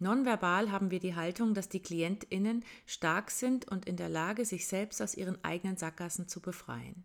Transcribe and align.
Nonverbal 0.00 0.72
haben 0.72 0.90
wir 0.90 0.98
die 0.98 1.14
Haltung, 1.14 1.54
dass 1.54 1.68
die 1.68 1.80
KlientInnen 1.80 2.64
stark 2.86 3.30
sind 3.30 3.70
und 3.70 3.86
in 3.86 3.96
der 3.96 4.08
Lage, 4.08 4.44
sich 4.44 4.66
selbst 4.66 5.00
aus 5.02 5.14
ihren 5.14 5.42
eigenen 5.44 5.76
Sackgassen 5.76 6.26
zu 6.26 6.40
befreien. 6.40 7.04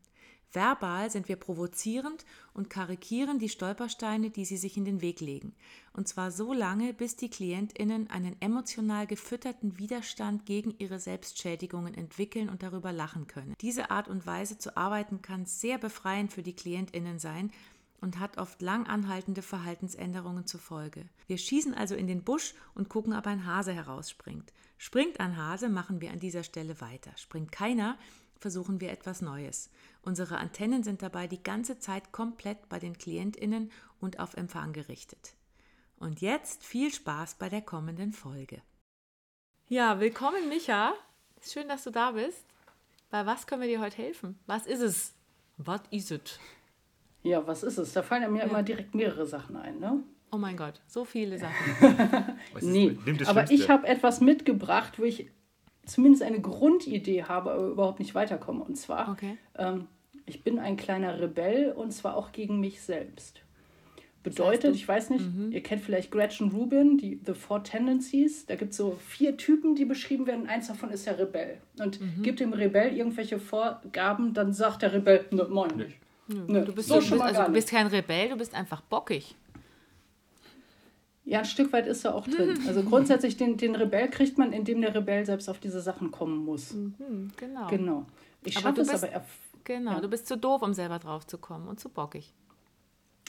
Verbal 0.55 1.11
sind 1.11 1.27
wir 1.27 1.35
provozierend 1.35 2.25
und 2.53 2.69
karikieren 2.69 3.39
die 3.39 3.49
Stolpersteine, 3.49 4.29
die 4.29 4.45
sie 4.45 4.55
sich 4.55 4.77
in 4.77 4.85
den 4.85 5.01
Weg 5.01 5.19
legen. 5.19 5.53
Und 5.91 6.07
zwar 6.07 6.31
so 6.31 6.53
lange, 6.53 6.93
bis 6.93 7.17
die 7.17 7.29
KlientInnen 7.29 8.09
einen 8.09 8.41
emotional 8.41 9.05
gefütterten 9.05 9.77
Widerstand 9.77 10.45
gegen 10.45 10.73
ihre 10.77 10.99
Selbstschädigungen 10.99 11.93
entwickeln 11.93 12.47
und 12.47 12.63
darüber 12.63 12.93
lachen 12.93 13.27
können. 13.27 13.55
Diese 13.59 13.91
Art 13.91 14.07
und 14.07 14.25
Weise 14.25 14.57
zu 14.57 14.77
arbeiten 14.77 15.21
kann 15.21 15.45
sehr 15.45 15.77
befreiend 15.77 16.31
für 16.31 16.43
die 16.43 16.55
KlientInnen 16.55 17.19
sein, 17.19 17.51
und 18.05 18.19
hat 18.19 18.37
oft 18.37 18.61
lang 18.61 18.85
anhaltende 18.85 19.41
Verhaltensänderungen 19.41 20.45
zur 20.45 20.59
Folge. 20.59 21.09
Wir 21.25 21.39
schießen 21.39 21.73
also 21.73 21.95
in 21.95 22.05
den 22.05 22.23
Busch 22.23 22.53
und 22.75 22.87
gucken, 22.87 23.13
ob 23.13 23.25
ein 23.25 23.47
Hase 23.47 23.73
herausspringt. 23.73 24.53
Springt 24.77 25.19
ein 25.19 25.37
Hase, 25.37 25.69
machen 25.69 26.01
wir 26.01 26.11
an 26.11 26.19
dieser 26.19 26.43
Stelle 26.43 26.79
weiter. 26.81 27.09
Springt 27.17 27.51
keiner, 27.51 27.97
versuchen 28.39 28.79
wir 28.79 28.91
etwas 28.91 29.23
Neues. 29.23 29.71
Unsere 30.03 30.37
Antennen 30.37 30.83
sind 30.83 31.01
dabei 31.01 31.25
die 31.25 31.41
ganze 31.41 31.79
Zeit 31.79 32.11
komplett 32.11 32.69
bei 32.69 32.77
den 32.77 32.95
Klientinnen 32.95 33.71
und 33.99 34.19
auf 34.19 34.35
Empfang 34.35 34.71
gerichtet. 34.71 35.33
Und 35.97 36.21
jetzt 36.21 36.63
viel 36.63 36.93
Spaß 36.93 37.39
bei 37.39 37.49
der 37.49 37.63
kommenden 37.63 38.13
Folge. 38.13 38.61
Ja, 39.67 39.99
willkommen 39.99 40.47
Micha. 40.47 40.93
Schön, 41.41 41.67
dass 41.67 41.85
du 41.85 41.89
da 41.89 42.11
bist. 42.11 42.45
Bei 43.09 43.25
was 43.25 43.47
können 43.47 43.63
wir 43.63 43.67
dir 43.67 43.81
heute 43.81 43.97
helfen? 43.97 44.37
Was 44.45 44.67
ist 44.67 44.81
es? 44.81 45.15
Was 45.57 45.81
ist 45.89 46.11
es? 46.11 46.39
Ja, 47.25 47.45
was 47.47 47.63
ist 47.63 47.77
es? 47.77 47.91
Da 47.93 48.03
fallen 48.03 48.31
mir 48.31 48.39
ja. 48.39 48.45
immer 48.45 48.61
direkt 48.61 48.93
mehrere 48.93 49.25
Sachen 49.25 49.57
ein, 49.57 49.79
ne? 49.79 50.03
Oh 50.31 50.37
mein 50.37 50.55
Gott, 50.55 50.81
so 50.87 51.05
viele 51.05 51.39
Sachen. 51.39 51.55
nee, 52.61 52.97
aber 53.25 53.49
ich 53.51 53.69
habe 53.69 53.87
etwas 53.87 54.21
mitgebracht, 54.21 54.99
wo 54.99 55.03
ich 55.03 55.27
zumindest 55.85 56.23
eine 56.23 56.39
Grundidee 56.39 57.23
habe, 57.23 57.51
aber 57.51 57.67
überhaupt 57.67 57.99
nicht 57.99 58.15
weiterkomme. 58.15 58.63
Und 58.63 58.75
zwar, 58.75 59.11
okay. 59.11 59.37
ähm, 59.57 59.87
ich 60.25 60.43
bin 60.43 60.59
ein 60.59 60.77
kleiner 60.77 61.19
Rebell 61.19 61.71
und 61.71 61.91
zwar 61.91 62.15
auch 62.15 62.31
gegen 62.31 62.59
mich 62.59 62.81
selbst. 62.81 63.41
Bedeutet, 64.23 64.75
ich 64.75 64.87
weiß 64.87 65.11
nicht, 65.11 65.23
mhm. 65.23 65.51
ihr 65.51 65.61
kennt 65.61 65.83
vielleicht 65.83 66.11
Gretchen 66.11 66.49
Rubin, 66.49 66.97
die 66.97 67.19
The 67.23 67.33
Four 67.33 67.63
Tendencies. 67.63 68.47
Da 68.47 68.55
gibt 68.55 68.71
es 68.71 68.77
so 68.77 68.97
vier 69.07 69.37
Typen, 69.37 69.75
die 69.75 69.85
beschrieben 69.85 70.25
werden. 70.25 70.47
Eins 70.47 70.67
davon 70.67 70.89
ist 70.89 71.05
der 71.05 71.19
Rebell. 71.19 71.61
Und 71.79 72.01
mhm. 72.01 72.23
gibt 72.23 72.39
dem 72.39 72.53
Rebell 72.53 72.95
irgendwelche 72.95 73.39
Vorgaben, 73.39 74.33
dann 74.33 74.51
sagt 74.51 74.81
der 74.81 74.93
Rebell, 74.93 75.25
ne, 75.31 75.47
moin 75.47 75.77
nicht. 75.77 75.97
Nö, 76.27 76.65
du 76.65 76.73
bist, 76.73 76.89
so 76.89 76.99
du, 76.99 77.09
bist, 77.09 77.21
also, 77.21 77.43
du 77.43 77.51
bist 77.51 77.69
kein 77.69 77.87
Rebell, 77.87 78.29
du 78.29 78.37
bist 78.37 78.55
einfach 78.55 78.81
bockig. 78.81 79.35
Ja, 81.25 81.39
ein 81.39 81.45
Stück 81.45 81.73
weit 81.73 81.87
ist 81.87 82.05
er 82.05 82.15
auch 82.15 82.27
drin. 82.27 82.59
Also 82.67 82.83
grundsätzlich 82.83 83.35
den, 83.37 83.57
den 83.57 83.75
Rebell 83.75 84.09
kriegt 84.09 84.37
man, 84.37 84.53
indem 84.53 84.81
der 84.81 84.93
Rebell 84.93 85.25
selbst 85.25 85.49
auf 85.49 85.59
diese 85.59 85.81
Sachen 85.81 86.11
kommen 86.11 86.45
muss. 86.45 86.73
Mhm, 86.73 87.31
genau. 87.35 87.67
Genau. 87.67 88.05
Ich 88.43 88.53
schaffe 88.53 88.81
es 88.81 88.89
aber. 88.89 89.25
Genau, 89.63 89.93
ja. 89.93 89.99
du 89.99 90.07
bist 90.07 90.27
zu 90.27 90.37
doof, 90.37 90.61
um 90.61 90.73
selber 90.73 90.99
drauf 90.99 91.25
zu 91.25 91.39
kommen 91.39 91.67
und 91.67 91.79
zu 91.79 91.89
bockig. 91.89 92.31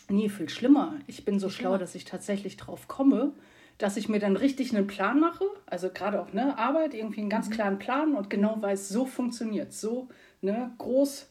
Nee, 0.09 0.29
viel 0.29 0.51
schlimmer. 0.51 0.95
Ich 1.07 1.25
bin 1.25 1.41
so 1.41 1.49
schlau, 1.49 1.79
dass 1.79 1.95
ich 1.95 2.05
tatsächlich 2.05 2.59
drauf 2.59 2.87
komme, 2.87 3.33
dass 3.79 3.97
ich 3.97 4.09
mir 4.09 4.21
dann 4.21 4.37
richtig 4.37 4.77
einen 4.77 4.87
Plan 4.87 5.19
mache. 5.19 5.45
Also 5.65 5.89
gerade 5.89 6.21
auch 6.21 6.33
ne, 6.35 6.57
Arbeit, 6.59 6.93
irgendwie 6.93 7.21
einen 7.21 7.31
ganz 7.31 7.49
mhm. 7.49 7.53
klaren 7.53 7.79
Plan 7.79 8.15
und 8.15 8.29
genau 8.29 8.61
weiß, 8.61 8.91
so 8.91 9.07
funktioniert 9.07 9.73
So 9.73 10.09
ne, 10.43 10.73
groß 10.77 11.29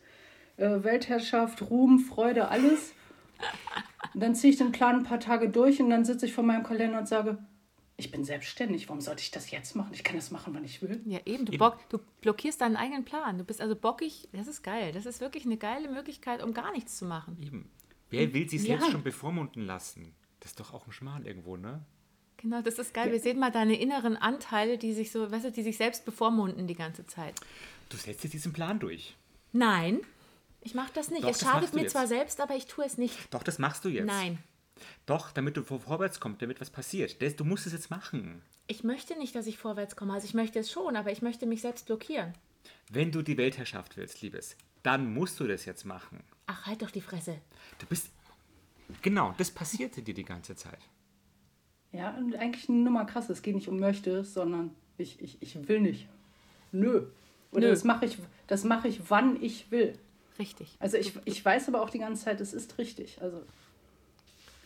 äh, 0.58 0.84
Weltherrschaft, 0.84 1.62
Ruhm, 1.70 2.00
Freude, 2.00 2.50
alles. 2.50 2.94
Und 4.14 4.22
dann 4.22 4.36
ziehe 4.36 4.52
ich 4.52 4.58
den 4.58 4.72
Plan 4.72 4.98
ein 4.98 5.04
paar 5.04 5.20
Tage 5.20 5.50
durch 5.50 5.82
und 5.82 5.90
dann 5.90 6.06
sitze 6.06 6.26
ich 6.26 6.34
vor 6.34 6.44
meinem 6.44 6.64
Kalender 6.64 7.00
und 7.00 7.08
sage, 7.08 7.38
ich 7.98 8.12
bin 8.12 8.26
selbstständig, 8.26 8.90
warum 8.90 9.02
sollte 9.02 9.22
ich 9.22 9.32
das 9.32 9.52
jetzt 9.52 9.76
machen? 9.76 9.92
Ich 9.94 10.04
kann 10.04 10.16
das 10.16 10.32
machen, 10.32 10.54
wann 10.54 10.66
ich 10.66 10.82
will. 10.82 11.02
Ja, 11.06 11.20
eben, 11.26 11.46
du, 11.46 11.54
eben. 11.54 11.60
Bock, 11.60 11.78
du 11.90 12.00
blockierst 12.22 12.60
deinen 12.60 12.76
eigenen 12.76 13.06
Plan. 13.06 13.38
Du 13.38 13.46
bist 13.46 13.62
also 13.62 13.76
bockig, 13.76 14.28
das 14.34 14.48
ist 14.48 14.64
geil. 14.64 14.92
Das 14.92 15.06
ist 15.06 15.22
wirklich 15.22 15.46
eine 15.46 15.58
geile 15.58 15.90
Möglichkeit, 15.90 16.44
um 16.44 16.54
gar 16.54 16.72
nichts 16.72 16.98
zu 16.98 17.06
machen. 17.06 17.38
Eben. 17.42 17.70
Wer 18.10 18.34
will 18.34 18.50
sich 18.50 18.64
selbst 18.64 18.88
ja. 18.88 18.92
schon 18.92 19.04
bevormunden 19.04 19.66
lassen? 19.66 20.14
Das 20.42 20.52
ist 20.52 20.60
doch 20.60 20.74
auch 20.74 20.86
ein 20.88 20.92
Schmarrn 20.92 21.26
irgendwo, 21.26 21.58
ne? 21.58 21.84
Genau, 22.38 22.62
das 22.62 22.80
ist 22.80 22.94
geil. 22.94 23.08
Ja. 23.08 23.14
Wir 23.14 23.20
sehen 23.20 23.40
mal 23.40 23.52
deine 23.52 23.80
inneren 23.80 24.18
Anteile, 24.18 24.78
die 24.78 24.94
sich 24.94 25.12
so, 25.12 25.32
weißt 25.32 25.46
du, 25.46 25.52
die 25.52 25.64
sich 25.64 25.78
selbst 25.78 26.06
bevormunden 26.06 26.68
die 26.68 26.76
ganze 26.76 27.06
Zeit. 27.06 27.34
Du 27.90 27.98
setzt 27.98 28.24
dir 28.24 28.30
diesen 28.30 28.52
Plan 28.52 28.78
durch. 28.80 29.16
Nein, 29.54 30.02
ich 30.66 30.74
mache 30.74 30.92
das 30.94 31.12
nicht. 31.12 31.24
Doch, 31.24 31.30
es 31.30 31.40
schadet 31.40 31.74
mir 31.76 31.84
jetzt. 31.84 31.92
zwar 31.92 32.08
selbst, 32.08 32.42
aber 32.42 32.56
ich 32.56 32.66
tue 32.66 32.84
es 32.86 32.98
nicht. 32.98 33.34
Doch, 33.34 33.44
das 33.44 33.60
machst 33.60 33.86
du 33.86 33.90
jetzt. 33.90 34.08
Nein. 34.08 34.40
Doch, 35.06 35.32
damit 35.32 35.56
du 35.56 35.64
vorwärts 35.64 36.20
kommst, 36.20 36.42
damit 36.42 36.60
was 36.60 36.72
passiert. 36.72 37.22
Du 37.40 37.46
musst 37.46 37.68
es 37.68 37.74
jetzt 37.74 37.92
machen. 37.92 38.42
Ich 38.68 38.84
möchte 38.84 39.16
nicht, 39.18 39.36
dass 39.36 39.46
ich 39.46 39.60
vorwärts 39.60 39.96
komme. 39.96 40.14
Also 40.14 40.26
ich 40.26 40.34
möchte 40.34 40.58
es 40.60 40.72
schon, 40.72 40.96
aber 40.96 41.12
ich 41.12 41.22
möchte 41.22 41.46
mich 41.46 41.62
selbst 41.62 41.86
blockieren. 41.86 42.34
Wenn 42.92 43.12
du 43.12 43.22
die 43.22 43.38
Weltherrschaft 43.38 43.96
willst, 43.96 44.22
Liebes, 44.24 44.58
dann 44.82 45.14
musst 45.14 45.40
du 45.40 45.48
das 45.48 45.66
jetzt 45.66 45.86
machen. 45.86 46.24
Ach, 46.48 46.66
halt 46.66 46.82
doch 46.82 46.92
die 46.92 47.02
Fresse. 47.02 47.40
Du 47.78 47.86
bist. 47.86 48.10
Genau, 49.04 49.36
das 49.38 49.52
passierte 49.52 50.02
dir 50.02 50.16
die 50.16 50.26
ganze 50.26 50.56
Zeit. 50.56 50.80
Ja, 51.92 52.10
und 52.18 52.36
eigentlich 52.36 52.68
eine 52.70 52.80
Nummer 52.80 53.06
krass. 53.06 53.30
Es 53.30 53.44
geht 53.44 53.56
nicht 53.56 53.70
um 53.70 53.80
möchte, 53.80 54.24
sondern 54.24 54.76
ich, 54.98 55.22
ich, 55.22 55.42
ich 55.42 55.68
will 55.68 55.80
nicht. 55.80 56.08
Nö. 56.72 57.06
Oder 57.52 57.68
Nö. 57.68 57.70
das 57.70 57.84
mache 57.84 58.08
ich, 58.08 58.18
mach 58.64 58.84
ich, 58.84 59.10
wann 59.10 59.42
ich 59.42 59.70
will. 59.70 59.98
Richtig. 60.38 60.76
Also 60.80 60.98
ich, 60.98 61.14
ich 61.26 61.44
weiß 61.44 61.68
aber 61.70 61.82
auch 61.82 61.90
die 61.90 62.00
ganze 62.00 62.26
Zeit, 62.26 62.42
es 62.42 62.54
ist 62.54 62.78
richtig. 62.78 63.22
Also, 63.22 63.42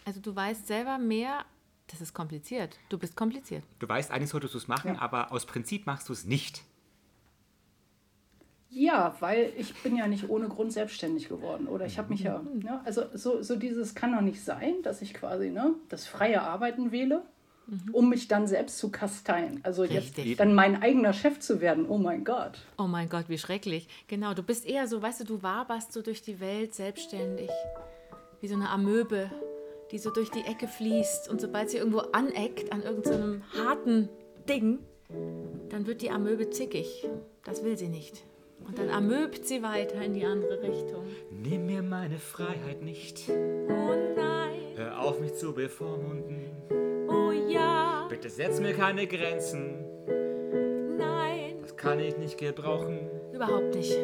also 0.05 0.19
du 0.19 0.35
weißt 0.35 0.67
selber 0.67 0.97
mehr, 0.97 1.45
das 1.87 2.01
ist 2.01 2.13
kompliziert. 2.13 2.77
Du 2.89 2.97
bist 2.97 3.15
kompliziert. 3.15 3.63
Du 3.79 3.87
weißt, 3.87 4.11
eigentlich 4.11 4.29
solltest 4.29 4.53
du 4.53 4.57
es 4.57 4.67
machen, 4.67 4.95
ja. 4.95 5.01
aber 5.01 5.31
aus 5.31 5.45
Prinzip 5.45 5.85
machst 5.85 6.09
du 6.09 6.13
es 6.13 6.25
nicht. 6.25 6.63
Ja, 8.71 9.15
weil 9.19 9.51
ich 9.57 9.73
bin 9.81 9.95
ja 9.95 10.07
nicht 10.07 10.29
ohne 10.29 10.47
Grund 10.47 10.71
selbstständig 10.71 11.27
geworden. 11.27 11.67
Oder 11.67 11.87
ich 11.87 11.97
habe 11.97 12.09
mich 12.09 12.21
ja, 12.21 12.37
mhm. 12.37 12.59
ne, 12.59 12.81
also 12.85 13.03
so, 13.13 13.41
so 13.41 13.55
dieses 13.55 13.95
kann 13.95 14.13
doch 14.13 14.21
nicht 14.21 14.43
sein, 14.43 14.75
dass 14.83 15.01
ich 15.01 15.15
quasi 15.15 15.49
ne, 15.49 15.73
das 15.89 16.05
freie 16.05 16.41
Arbeiten 16.41 16.91
wähle 16.91 17.23
mhm. 17.69 17.93
um 17.93 18.09
mich 18.09 18.27
dann 18.27 18.47
selbst 18.47 18.77
zu 18.77 18.91
kasteien. 18.91 19.59
Also 19.63 19.83
Richtig. 19.83 20.25
jetzt 20.25 20.39
dann 20.39 20.53
mein 20.53 20.81
eigener 20.81 21.13
Chef 21.13 21.39
zu 21.39 21.61
werden. 21.61 21.85
Oh 21.87 21.97
mein 21.97 22.23
Gott. 22.23 22.59
Oh 22.77 22.87
mein 22.87 23.09
Gott, 23.09 23.25
wie 23.27 23.37
schrecklich. 23.37 23.87
Genau, 24.07 24.33
du 24.33 24.43
bist 24.43 24.65
eher 24.65 24.87
so, 24.87 25.01
weißt 25.01 25.21
du, 25.21 25.23
du 25.25 25.43
waberst 25.43 25.93
so 25.93 26.01
durch 26.01 26.21
die 26.21 26.39
Welt 26.39 26.73
selbstständig. 26.73 27.49
Wie 28.41 28.47
so 28.47 28.55
eine 28.55 28.69
Amöbe, 28.69 29.29
die 29.91 29.97
so 29.97 30.11
durch 30.11 30.31
die 30.31 30.41
Ecke 30.41 30.67
fließt. 30.67 31.29
Und 31.29 31.41
sobald 31.41 31.69
sie 31.69 31.77
irgendwo 31.77 31.99
aneckt 31.99 32.71
an 32.71 32.83
irgendeinem 32.83 33.43
so 33.53 33.63
harten 33.63 34.09
Ding, 34.47 34.79
dann 35.69 35.87
wird 35.87 36.01
die 36.01 36.11
Amöbe 36.11 36.49
zickig. 36.49 37.07
Das 37.43 37.63
will 37.63 37.77
sie 37.77 37.89
nicht. 37.89 38.23
Und 38.67 38.77
dann 38.77 38.89
amöbt 38.89 39.47
sie 39.47 39.63
weiter 39.63 40.01
in 40.01 40.13
die 40.13 40.25
andere 40.25 40.61
Richtung. 40.61 41.03
Nimm 41.31 41.65
mir 41.65 41.81
meine 41.81 42.19
Freiheit 42.19 42.83
nicht. 42.83 43.23
Oh 43.29 43.95
nein. 44.15 44.59
Hör 44.75 45.01
auf, 45.01 45.19
mich 45.19 45.33
zu 45.35 45.53
bevormunden. 45.53 46.88
Bitte 48.09 48.27
setz 48.27 48.59
mir 48.59 48.73
keine 48.73 49.05
Grenzen. 49.05 49.85
Nein. 50.97 51.57
Das 51.61 51.77
kann 51.77 51.99
ich 51.99 52.17
nicht 52.17 52.39
gebrauchen. 52.39 53.07
Überhaupt 53.31 53.75
nicht. 53.75 53.95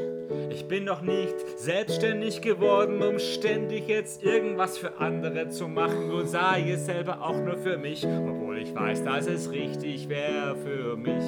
Ich 0.51 0.67
bin 0.67 0.83
noch 0.83 1.01
nicht 1.01 1.35
selbstständig 1.57 2.41
geworden, 2.41 3.01
um 3.01 3.17
ständig 3.17 3.87
jetzt 3.87 4.23
irgendwas 4.23 4.77
für 4.77 4.99
andere 4.99 5.49
zu 5.49 5.67
machen 5.67 6.11
und 6.11 6.27
sei 6.27 6.69
es 6.71 6.85
selber 6.85 7.19
auch 7.21 7.39
nur 7.41 7.57
für 7.57 7.77
mich, 7.79 8.05
obwohl 8.05 8.59
ich 8.59 8.75
weiß, 8.75 9.03
dass 9.03 9.25
es 9.25 9.51
richtig 9.51 10.07
wäre 10.07 10.55
für 10.55 10.95
mich. 10.95 11.25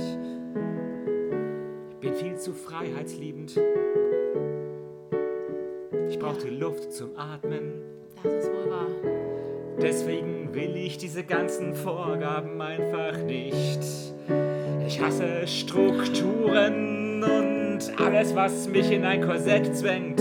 Ich 1.90 1.98
bin 1.98 2.14
viel 2.14 2.38
zu 2.38 2.54
freiheitsliebend. 2.54 3.60
Ich 6.10 6.20
brauche 6.20 6.46
die 6.46 6.56
Luft 6.56 6.94
zum 6.94 7.18
Atmen. 7.18 7.82
Das 8.24 8.34
ist 8.34 8.52
wohl 8.52 8.70
wahr. 8.70 9.37
Deswegen 9.82 10.54
will 10.56 10.76
ich 10.76 10.98
diese 10.98 11.24
ganzen 11.24 11.76
Vorgaben 11.76 12.60
einfach 12.62 13.18
nicht. 13.20 13.80
Ich 14.88 15.00
hasse 15.00 15.46
Strukturen 15.46 17.24
und 17.24 18.00
alles, 18.00 18.34
was 18.34 18.68
mich 18.68 18.92
in 18.92 19.06
ein 19.06 19.22
Korsett 19.22 19.76
zwängt. 19.76 20.20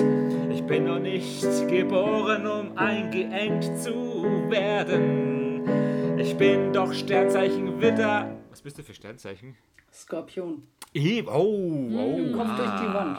Ich 0.50 0.62
bin 0.64 0.85
noch 0.85 0.99
nicht 0.99 1.43
geboren, 1.69 2.47
um 2.47 2.76
eingeengt 2.76 3.64
zu 3.79 4.25
werden. 4.50 6.19
Ich 6.19 6.37
bin 6.37 6.73
doch 6.73 6.93
Sternzeichen 6.93 7.81
Witter. 7.81 8.37
Was 8.50 8.61
bist 8.61 8.79
du 8.79 8.82
für 8.82 8.94
Sternzeichen? 8.94 9.56
Skorpion. 9.93 10.64
Eben, 10.94 11.29
oh, 11.29 11.91
oh. 11.93 12.37
Kopf 12.37 12.49
ah. 12.49 12.56
durch 12.56 12.81
die 12.81 12.94
Wand. 12.94 13.19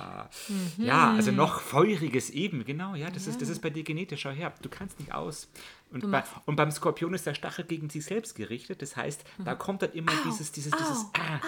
Mhm. 0.49 0.85
Ja, 0.85 1.13
also 1.13 1.31
noch 1.31 1.61
feuriges 1.61 2.29
eben, 2.29 2.65
genau, 2.65 2.95
ja, 2.95 3.09
das, 3.09 3.25
ja. 3.25 3.31
Ist, 3.31 3.41
das 3.41 3.49
ist 3.49 3.61
bei 3.61 3.69
dir 3.69 3.83
genetisch. 3.83 4.21
Schau 4.21 4.31
her, 4.31 4.53
du 4.61 4.69
kannst 4.69 4.99
nicht 4.99 5.13
aus. 5.13 5.47
Und, 5.91 6.11
bei, 6.11 6.23
und 6.45 6.55
beim 6.55 6.71
Skorpion 6.71 7.13
ist 7.13 7.25
der 7.25 7.33
Stachel 7.33 7.65
gegen 7.65 7.89
sich 7.89 8.03
selbst 8.03 8.35
gerichtet. 8.35 8.81
Das 8.81 8.95
heißt, 8.95 9.23
mhm. 9.37 9.45
da 9.45 9.55
kommt 9.55 9.81
dann 9.81 9.91
immer 9.93 10.11
au, 10.11 10.23
dieses, 10.25 10.51
dieses, 10.51 10.71
dieses, 10.71 10.97
au, 10.97 11.11
ah, 11.19 11.39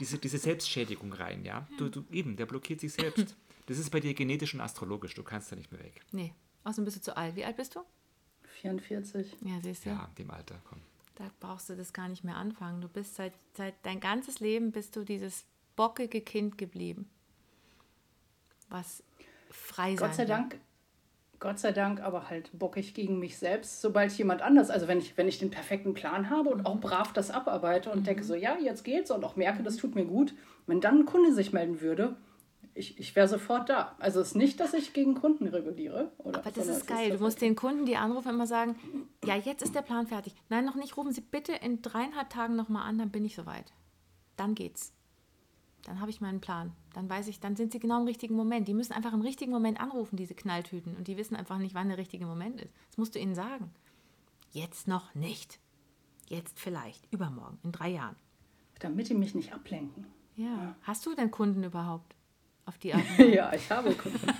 diese, 0.00 0.18
diese 0.18 0.38
Selbstschädigung 0.38 1.12
rein, 1.12 1.44
ja. 1.44 1.66
Du, 1.78 1.88
du, 1.88 2.04
eben, 2.10 2.36
der 2.36 2.46
blockiert 2.46 2.80
sich 2.80 2.92
selbst. 2.92 3.36
Das 3.66 3.78
ist 3.78 3.88
bei 3.88 3.98
dir 3.98 4.12
genetisch 4.12 4.52
und 4.52 4.60
astrologisch, 4.60 5.14
du 5.14 5.22
kannst 5.22 5.50
da 5.50 5.56
nicht 5.56 5.72
mehr 5.72 5.82
weg. 5.82 6.02
Nee, 6.12 6.34
außerdem 6.64 6.84
bist 6.84 6.98
du 6.98 7.00
zu 7.00 7.16
alt. 7.16 7.34
Wie 7.34 7.46
alt 7.46 7.56
bist 7.56 7.74
du? 7.74 7.80
44. 8.60 9.36
Ja, 9.40 9.60
siehst 9.62 9.86
du. 9.86 9.88
Ja, 9.90 10.10
dem 10.18 10.30
Alter, 10.30 10.60
komm. 10.64 10.80
Da 11.14 11.30
brauchst 11.40 11.70
du 11.70 11.76
das 11.76 11.92
gar 11.92 12.08
nicht 12.08 12.24
mehr 12.24 12.36
anfangen. 12.36 12.80
Du 12.80 12.88
bist 12.88 13.14
seit, 13.14 13.32
seit 13.56 13.74
dein 13.84 14.00
ganzes 14.00 14.40
Leben 14.40 14.72
bist 14.72 14.96
du 14.96 15.04
dieses 15.04 15.46
bockige 15.76 16.20
Kind 16.20 16.58
geblieben. 16.58 17.08
Was 18.68 19.02
frei 19.50 19.96
sein 19.96 20.08
Gott 20.08 20.14
sei 20.14 20.24
Dank 20.24 20.58
Gott 21.44 21.58
sei 21.58 21.72
Dank 21.72 22.00
aber 22.00 22.30
halt 22.30 22.50
bockig 22.58 22.94
gegen 22.94 23.18
mich 23.18 23.36
selbst, 23.36 23.82
sobald 23.82 24.10
jemand 24.12 24.40
anders, 24.40 24.70
also 24.70 24.88
wenn 24.88 24.98
ich, 24.98 25.14
wenn 25.18 25.28
ich 25.28 25.38
den 25.38 25.50
perfekten 25.50 25.92
Plan 25.92 26.30
habe 26.30 26.48
und 26.48 26.64
auch 26.64 26.80
brav 26.80 27.12
das 27.12 27.30
abarbeite 27.30 27.90
und 27.90 28.06
denke 28.06 28.24
so, 28.24 28.34
ja, 28.34 28.56
jetzt 28.56 28.82
geht's 28.82 29.10
und 29.10 29.22
auch 29.24 29.36
merke, 29.36 29.62
das 29.62 29.76
tut 29.76 29.94
mir 29.94 30.06
gut, 30.06 30.34
wenn 30.66 30.80
dann 30.80 31.00
ein 31.00 31.04
Kunde 31.04 31.34
sich 31.34 31.52
melden 31.52 31.82
würde, 31.82 32.16
ich, 32.72 32.98
ich 32.98 33.14
wäre 33.14 33.28
sofort 33.28 33.68
da. 33.68 33.94
Also 33.98 34.20
es 34.20 34.28
ist 34.28 34.36
nicht, 34.36 34.58
dass 34.58 34.74
ich 34.74 34.94
gegen 34.94 35.14
Kunden 35.14 35.46
reguliere. 35.46 36.10
Oder, 36.18 36.38
aber 36.40 36.50
das 36.50 36.66
ist 36.66 36.86
geil. 36.86 37.10
Ist 37.10 37.20
du 37.20 37.24
musst 37.24 37.40
den 37.40 37.54
Kunden, 37.54 37.84
die 37.86 37.96
anrufen, 37.96 38.30
immer 38.30 38.46
sagen, 38.46 38.76
ja, 39.24 39.36
jetzt 39.36 39.62
ist 39.62 39.74
der 39.74 39.82
Plan 39.82 40.06
fertig. 40.06 40.34
Nein, 40.48 40.64
noch 40.64 40.74
nicht. 40.74 40.96
Rufen 40.96 41.12
Sie 41.12 41.20
bitte 41.20 41.52
in 41.52 41.82
dreieinhalb 41.82 42.30
Tagen 42.30 42.56
nochmal 42.56 42.88
an, 42.88 42.98
dann 42.98 43.10
bin 43.10 43.24
ich 43.24 43.36
soweit. 43.36 43.72
Dann 44.36 44.54
geht's. 44.54 44.92
Dann 45.84 46.00
habe 46.00 46.10
ich 46.10 46.20
meinen 46.20 46.40
Plan. 46.40 46.72
Dann 46.94 47.08
weiß 47.08 47.28
ich, 47.28 47.40
dann 47.40 47.56
sind 47.56 47.72
sie 47.72 47.78
genau 47.78 48.00
im 48.00 48.06
richtigen 48.06 48.34
Moment. 48.34 48.68
Die 48.68 48.74
müssen 48.74 48.92
einfach 48.92 49.12
im 49.12 49.20
richtigen 49.20 49.52
Moment 49.52 49.80
anrufen, 49.80 50.16
diese 50.16 50.34
Knalltüten. 50.34 50.96
Und 50.96 51.08
die 51.08 51.16
wissen 51.16 51.36
einfach 51.36 51.58
nicht, 51.58 51.74
wann 51.74 51.88
der 51.88 51.98
richtige 51.98 52.26
Moment 52.26 52.60
ist. 52.60 52.72
Das 52.88 52.98
musst 52.98 53.14
du 53.14 53.18
ihnen 53.18 53.34
sagen. 53.34 53.70
Jetzt 54.52 54.88
noch 54.88 55.14
nicht. 55.14 55.58
Jetzt 56.28 56.58
vielleicht. 56.58 57.06
Übermorgen, 57.12 57.58
in 57.62 57.72
drei 57.72 57.90
Jahren. 57.90 58.16
Damit 58.78 59.08
die 59.08 59.14
mich 59.14 59.34
nicht 59.34 59.52
ablenken. 59.52 60.06
Ja. 60.36 60.46
ja. 60.46 60.76
Hast 60.82 61.04
du 61.06 61.14
denn 61.14 61.30
Kunden 61.30 61.62
überhaupt? 61.64 62.14
Auf 62.66 62.78
die 62.78 62.94
Art? 62.94 63.04
ja, 63.18 63.52
ich 63.52 63.70
habe 63.70 63.94
Kunden. 63.94 64.20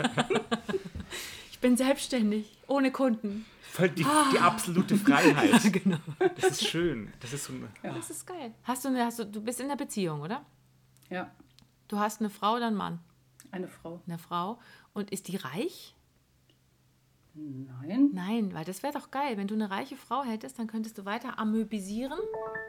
ich 1.50 1.58
bin 1.60 1.76
selbstständig, 1.76 2.56
ohne 2.66 2.90
Kunden. 2.90 3.44
Voll 3.74 3.88
die, 3.88 4.04
ah. 4.04 4.30
die 4.32 4.38
absolute 4.38 4.96
Freiheit. 4.96 5.50
ja, 5.64 5.70
genau. 5.70 5.98
Das 6.36 6.52
ist 6.52 6.68
schön. 6.68 7.12
Das 7.18 7.32
ist 7.32 7.44
so 7.44 7.52
ja. 7.82 7.92
Das 7.92 8.08
ist 8.08 8.24
geil. 8.24 8.54
Hast 8.62 8.84
du, 8.84 8.88
eine, 8.88 9.04
hast 9.04 9.18
du, 9.18 9.26
du 9.26 9.40
bist 9.42 9.60
in 9.60 9.66
der 9.66 9.76
Beziehung, 9.76 10.20
oder? 10.20 10.46
Ja. 11.10 11.30
Du 11.88 11.98
hast 11.98 12.20
eine 12.20 12.30
Frau 12.30 12.56
oder 12.56 12.68
einen 12.68 12.76
Mann? 12.76 13.00
Eine 13.50 13.68
Frau. 13.68 14.00
Eine 14.06 14.18
Frau. 14.18 14.58
Und 14.92 15.10
ist 15.10 15.28
die 15.28 15.36
reich? 15.36 15.94
Nein. 17.34 18.10
Nein, 18.12 18.54
weil 18.54 18.64
das 18.64 18.84
wäre 18.84 18.92
doch 18.92 19.10
geil. 19.10 19.36
Wenn 19.36 19.48
du 19.48 19.54
eine 19.54 19.68
reiche 19.68 19.96
Frau 19.96 20.22
hättest, 20.22 20.58
dann 20.58 20.68
könntest 20.68 20.98
du 20.98 21.04
weiter 21.04 21.38
amöbisieren. 21.38 22.18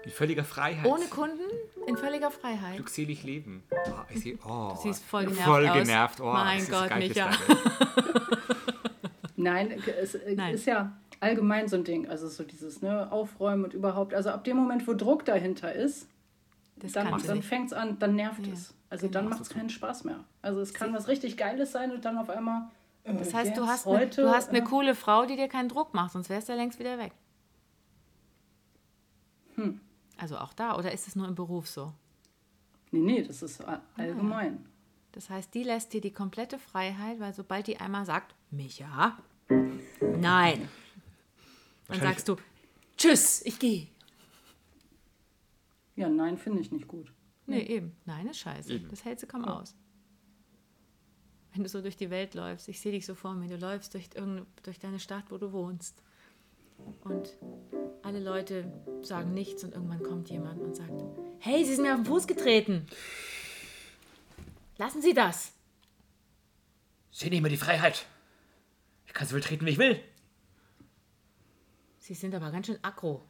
In 0.04 0.10
völliger 0.10 0.44
Freiheit. 0.44 0.86
Ohne 0.86 1.06
Kunden, 1.06 1.44
in 1.86 1.98
völliger 1.98 2.32
Freiheit. 2.32 2.76
Glückselig 2.76 3.24
leben. 3.24 3.64
Oh, 3.70 3.92
ich, 4.10 4.44
oh, 4.44 4.74
du 4.74 4.82
siehst 4.82 5.04
voll 5.04 5.26
genervt 5.26 5.46
voll 5.46 5.68
aus. 5.68 5.78
genervt. 5.78 6.22
Oh, 6.22 6.34
mein 6.34 6.68
Gott, 6.68 6.96
Micha. 6.98 7.30
Nein, 9.36 9.84
es 10.02 10.18
Nein. 10.36 10.56
ist 10.56 10.66
ja 10.66 10.98
allgemein 11.20 11.68
so 11.68 11.76
ein 11.76 11.84
Ding. 11.84 12.08
Also 12.08 12.28
so 12.28 12.44
dieses 12.44 12.82
ne, 12.82 13.12
Aufräumen 13.12 13.66
und 13.66 13.76
überhaupt. 13.76 14.16
Also 14.16 14.32
ab 14.32 14.44
dem 14.46 14.58
Moment, 14.58 14.88
wo 14.88 14.96
Druck 14.96 15.26
dahinter 15.26 15.74
ist, 15.74 16.08
das 16.86 16.94
dann, 16.94 17.22
dann 17.22 17.42
fängt 17.42 17.68
es 17.68 17.74
an, 17.74 18.00
dann 18.00 18.16
nervt 18.16 18.46
ja. 18.46 18.54
es. 18.54 18.74
Also 18.90 19.08
genau. 19.08 19.20
dann 19.20 19.30
macht 19.30 19.42
es 19.42 19.50
keinen 19.50 19.70
Spaß 19.70 20.04
mehr. 20.04 20.24
Also 20.42 20.62
es 20.62 20.74
kann 20.74 20.94
was 20.94 21.08
richtig 21.08 21.38
Geiles 21.38 21.72
sein 21.72 21.92
und 21.92 22.06
dann 22.06 22.18
auf 22.18 22.30
einmal. 22.30 22.70
Äh, 23.04 23.16
das 23.16 23.34
heißt, 23.34 23.58
du 23.58 23.68
hast, 23.68 23.86
heute, 23.86 24.22
eine, 24.22 24.32
du 24.32 24.36
hast 24.36 24.50
eine 24.50 24.60
äh, 24.60 24.64
coole 24.64 24.96
Frau, 24.96 25.26
die 25.26 25.36
dir 25.36 25.48
keinen 25.48 25.70
Druck 25.70 25.94
macht, 25.94 26.14
sonst 26.14 26.30
wärst 26.30 26.48
du 26.48 26.54
ja 26.54 26.58
längst 26.58 26.80
wieder 26.80 26.98
weg. 26.98 27.12
Hm. 29.56 29.80
Also 30.18 30.38
auch 30.38 30.54
da, 30.54 30.78
oder 30.78 30.92
ist 30.92 31.08
es 31.08 31.16
nur 31.16 31.28
im 31.28 31.36
Beruf 31.36 31.68
so? 31.68 31.94
Nee, 32.92 33.00
nee, 33.00 33.24
das 33.24 33.42
ist 33.42 33.64
allgemein. 33.98 34.60
Ah. 34.64 34.70
Das 35.12 35.30
heißt, 35.30 35.54
die 35.54 35.64
lässt 35.64 35.94
dir 35.94 36.02
die 36.02 36.12
komplette 36.12 36.60
Freiheit, 36.60 37.20
weil 37.20 37.34
sobald 37.34 37.68
die 37.68 37.80
einmal 37.80 38.06
sagt, 38.06 38.36
Micha, 38.52 39.18
nein, 40.20 40.68
dann 41.88 42.00
sagst 42.00 42.28
du, 42.28 42.36
tschüss, 42.98 43.42
ich 43.46 43.60
gehe. 43.60 43.88
Ja, 45.96 46.10
nein, 46.10 46.38
finde 46.38 46.62
ich 46.62 46.72
nicht 46.72 46.88
gut. 46.88 47.14
Nee, 47.48 47.58
nee, 47.58 47.76
eben. 47.76 47.96
Nein 48.06 48.28
ist 48.28 48.40
scheiße. 48.40 48.74
Eben. 48.74 48.90
Das 48.90 49.06
hält 49.06 49.20
sie 49.20 49.28
kaum 49.28 49.44
ja. 49.44 49.60
aus. 49.60 49.76
Wenn 51.54 51.64
du 51.64 51.70
so 51.70 51.82
durch 51.82 51.96
die 51.96 52.10
Welt 52.10 52.34
läufst, 52.34 52.68
ich 52.68 52.82
sehe 52.82 52.92
dich 52.92 53.06
so 53.06 53.16
vor 53.16 53.34
mir, 53.34 53.48
du 53.48 53.56
läufst 53.56 53.94
durch, 53.94 54.10
durch 54.64 54.80
deine 54.80 55.00
Stadt, 55.00 55.26
wo 55.30 55.38
du 55.38 55.54
wohnst. 55.54 56.02
Und 57.04 57.38
alle 58.04 58.20
Leute 58.20 58.72
sagen 59.02 59.34
nichts 59.34 59.64
und 59.64 59.74
irgendwann 59.74 60.04
kommt 60.04 60.30
jemand 60.30 60.62
und 60.62 60.76
sagt, 60.76 61.04
hey, 61.40 61.64
Sie 61.64 61.76
sind 61.76 61.86
mir 61.86 61.94
auf 61.94 62.02
den 62.02 62.06
Fuß 62.06 62.28
getreten. 62.28 62.86
Lassen 64.78 65.02
Sie 65.02 65.14
das. 65.14 65.54
Sie 67.12 67.30
nehmen 67.30 67.44
mir 67.44 67.50
die 67.50 67.58
Freiheit. 67.58 68.06
Ich 69.08 69.14
kann 69.14 69.26
so 69.26 69.36
viel 69.36 69.44
treten, 69.44 69.66
wie 69.66 69.72
ich 69.72 69.78
will. 69.78 70.02
Sie 72.00 72.14
sind 72.14 72.36
aber 72.36 72.52
ganz 72.52 72.68
schön 72.68 72.84
aggro. 72.84 73.24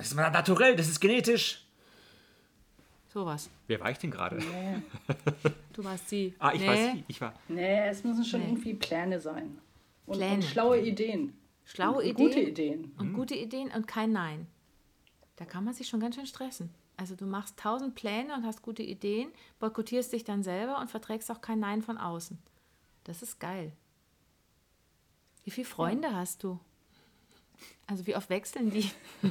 Das 0.00 0.08
ist 0.08 0.14
mal 0.14 0.30
naturell, 0.30 0.76
das 0.76 0.88
ist 0.88 0.98
genetisch. 0.98 1.62
Sowas. 3.12 3.50
Wer 3.66 3.80
war 3.80 3.90
ich 3.90 3.98
denn 3.98 4.10
gerade? 4.10 4.36
Nee. 4.36 4.82
Du 5.74 5.84
warst 5.84 6.08
sie. 6.08 6.34
Ah, 6.38 6.52
ich 6.52 6.60
nee. 6.60 6.66
war 6.66 6.76
sie. 6.76 7.04
Ich 7.06 7.20
war. 7.20 7.34
Nee, 7.48 7.88
es 7.88 8.02
müssen 8.02 8.24
schon 8.24 8.40
nee. 8.40 8.48
irgendwie 8.48 8.74
Pläne 8.74 9.20
sein. 9.20 9.58
Und, 10.06 10.16
Pläne. 10.16 10.34
und 10.36 10.44
schlaue 10.44 10.80
Ideen. 10.80 11.34
Schlaue 11.64 11.98
und 11.98 12.04
Ideen. 12.04 12.26
Gute 12.26 12.40
Ideen. 12.40 12.92
Und 12.98 13.12
mhm. 13.12 13.14
gute 13.14 13.34
Ideen 13.34 13.70
und 13.70 13.86
kein 13.86 14.12
Nein. 14.12 14.46
Da 15.36 15.44
kann 15.44 15.64
man 15.64 15.74
sich 15.74 15.86
schon 15.86 16.00
ganz 16.00 16.16
schön 16.16 16.26
stressen. 16.26 16.70
Also 16.96 17.14
du 17.14 17.26
machst 17.26 17.58
tausend 17.58 17.94
Pläne 17.94 18.34
und 18.34 18.44
hast 18.44 18.62
gute 18.62 18.82
Ideen, 18.82 19.30
boykottierst 19.58 20.12
dich 20.12 20.24
dann 20.24 20.42
selber 20.42 20.80
und 20.80 20.90
verträgst 20.90 21.30
auch 21.30 21.40
kein 21.40 21.60
Nein 21.60 21.82
von 21.82 21.98
außen. 21.98 22.38
Das 23.04 23.22
ist 23.22 23.38
geil. 23.38 23.72
Wie 25.44 25.50
viele 25.50 25.66
Freunde 25.66 26.08
ja. 26.08 26.14
hast 26.14 26.42
du? 26.42 26.58
Also 27.86 28.06
wie 28.06 28.14
oft 28.16 28.30
wechseln 28.30 28.70
die? 28.70 28.90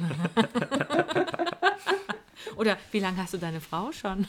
Oder 2.56 2.76
wie 2.92 3.00
lange 3.00 3.16
hast 3.18 3.34
du 3.34 3.38
deine 3.38 3.60
Frau 3.60 3.92
schon? 3.92 4.26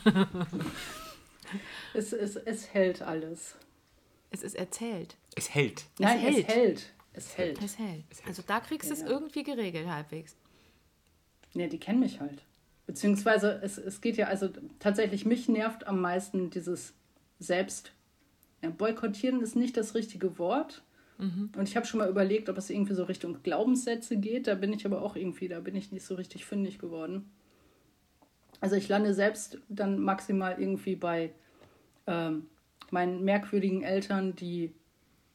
es, 1.93 2.13
es, 2.13 2.35
es 2.35 2.73
hält 2.73 3.01
alles. 3.01 3.55
Es 4.29 4.43
ist 4.43 4.55
erzählt. 4.55 5.17
Es 5.35 5.53
hält. 5.53 5.85
Nein, 5.99 6.25
es 6.25 6.47
hält. 6.47 6.93
Es 7.13 7.37
hält. 7.37 7.61
Es 7.61 7.77
hält. 7.77 8.05
Es 8.09 8.19
hält. 8.19 8.27
Also 8.27 8.43
da 8.45 8.59
kriegst 8.61 8.89
du 8.89 8.95
ja. 8.95 9.01
es 9.01 9.07
irgendwie 9.07 9.43
geregelt 9.43 9.87
halbwegs. 9.87 10.35
Ja, 11.53 11.67
die 11.67 11.79
kennen 11.79 11.99
mich 11.99 12.19
halt. 12.21 12.41
Beziehungsweise 12.85 13.59
es, 13.63 13.77
es 13.77 14.01
geht 14.01 14.17
ja, 14.17 14.27
also 14.27 14.49
tatsächlich, 14.79 15.25
mich 15.25 15.49
nervt 15.49 15.87
am 15.87 15.99
meisten 16.01 16.49
dieses 16.49 16.93
Selbst. 17.39 17.91
Ja, 18.61 18.69
boykottieren 18.69 19.41
ist 19.41 19.55
nicht 19.55 19.75
das 19.75 19.95
richtige 19.95 20.37
Wort, 20.37 20.83
Mhm. 21.17 21.51
Und 21.55 21.67
ich 21.67 21.75
habe 21.75 21.85
schon 21.85 21.99
mal 21.99 22.09
überlegt, 22.09 22.49
ob 22.49 22.57
es 22.57 22.69
irgendwie 22.69 22.93
so 22.93 23.03
Richtung 23.03 23.43
Glaubenssätze 23.43 24.17
geht. 24.17 24.47
Da 24.47 24.55
bin 24.55 24.73
ich 24.73 24.85
aber 24.85 25.01
auch 25.01 25.15
irgendwie, 25.15 25.47
da 25.47 25.59
bin 25.59 25.75
ich 25.75 25.91
nicht 25.91 26.05
so 26.05 26.15
richtig 26.15 26.45
fündig 26.45 26.79
geworden. 26.79 27.29
Also 28.59 28.75
ich 28.75 28.87
lande 28.87 29.13
selbst 29.13 29.59
dann 29.69 29.99
maximal 29.99 30.59
irgendwie 30.59 30.95
bei 30.95 31.31
ähm, 32.07 32.47
meinen 32.91 33.23
merkwürdigen 33.23 33.83
Eltern, 33.83 34.35
die 34.35 34.73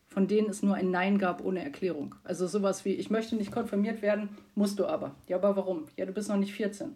von 0.08 0.28
denen 0.28 0.48
es 0.48 0.62
nur 0.62 0.76
ein 0.76 0.90
Nein 0.90 1.18
gab 1.18 1.44
ohne 1.44 1.62
Erklärung. 1.62 2.14
Also 2.24 2.46
sowas 2.46 2.84
wie, 2.84 2.94
ich 2.94 3.10
möchte 3.10 3.36
nicht 3.36 3.52
konfirmiert 3.52 4.00
werden, 4.02 4.30
musst 4.54 4.78
du 4.78 4.86
aber. 4.86 5.14
Ja, 5.26 5.36
aber 5.36 5.56
warum? 5.56 5.86
Ja, 5.96 6.06
du 6.06 6.12
bist 6.12 6.28
noch 6.28 6.36
nicht 6.36 6.54
14. 6.54 6.94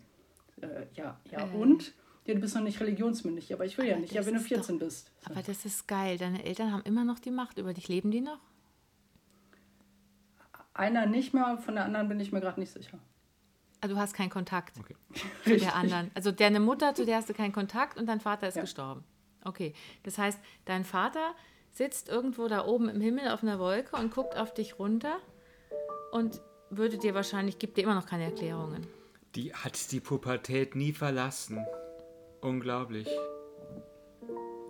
Äh, 0.61 0.87
ja, 0.95 1.19
ja 1.31 1.47
äh. 1.47 1.57
und? 1.57 1.93
Ja, 2.27 2.35
du 2.35 2.41
bist 2.41 2.55
noch 2.55 2.63
nicht 2.63 2.81
religionsmündig. 2.81 3.49
Ja, 3.49 3.57
aber 3.57 3.65
ich 3.65 3.77
will 3.77 3.87
aber 3.87 3.95
ja 3.95 3.99
nicht. 3.99 4.13
Ja, 4.13 4.25
wenn 4.25 4.35
du 4.35 4.41
14 4.41 4.79
doch, 4.79 4.87
bist. 4.87 5.11
Aber 5.25 5.43
das 5.43 5.65
ist 5.65 5.89
geil. 5.89 6.17
Deine 6.17 6.45
Eltern 6.45 6.73
haben 6.73 6.83
immer 6.85 7.05
noch 7.05 7.19
die 7.19 7.31
Macht 7.31 7.59
über 7.59 7.75
dich. 7.75 7.89
Leben 7.89 8.11
die 8.11 8.21
noch? 8.21 8.39
Einer 10.81 11.05
nicht 11.05 11.35
mehr, 11.35 11.59
von 11.59 11.75
der 11.75 11.85
anderen 11.85 12.09
bin 12.09 12.19
ich 12.21 12.33
mir 12.33 12.41
gerade 12.41 12.59
nicht 12.59 12.73
sicher. 12.73 12.99
Also 13.83 13.95
du 13.95 14.01
hast 14.01 14.15
keinen 14.15 14.31
Kontakt 14.31 14.79
okay. 14.79 14.97
zu 15.45 15.59
der 15.59 15.75
anderen. 15.75 16.11
Also 16.15 16.33
deine 16.33 16.59
Mutter, 16.59 16.95
zu 16.95 17.05
der 17.05 17.19
hast 17.19 17.29
du 17.29 17.35
keinen 17.35 17.53
Kontakt 17.53 17.99
und 17.99 18.07
dein 18.07 18.19
Vater 18.19 18.49
ist 18.49 18.55
ja. 18.55 18.63
gestorben. 18.63 19.05
Okay, 19.45 19.75
das 20.05 20.17
heißt, 20.17 20.39
dein 20.65 20.85
Vater 20.85 21.35
sitzt 21.71 22.09
irgendwo 22.09 22.49
da 22.49 22.65
oben 22.65 22.89
im 22.89 23.03
Himmel 23.03 23.29
auf 23.29 23.43
einer 23.43 23.59
Wolke 23.59 23.95
und 23.97 24.11
guckt 24.15 24.39
auf 24.39 24.55
dich 24.55 24.79
runter 24.79 25.19
und 26.13 26.41
würde 26.71 26.97
dir 26.97 27.13
wahrscheinlich, 27.15 27.59
gibt 27.59 27.77
dir 27.77 27.83
immer 27.83 27.95
noch 27.95 28.07
keine 28.07 28.25
Erklärungen. 28.25 28.87
Die 29.35 29.55
hat 29.55 29.93
die 29.93 30.01
Pubertät 30.01 30.77
nie 30.77 30.95
verlassen. 30.95 31.63
Unglaublich. 32.41 33.07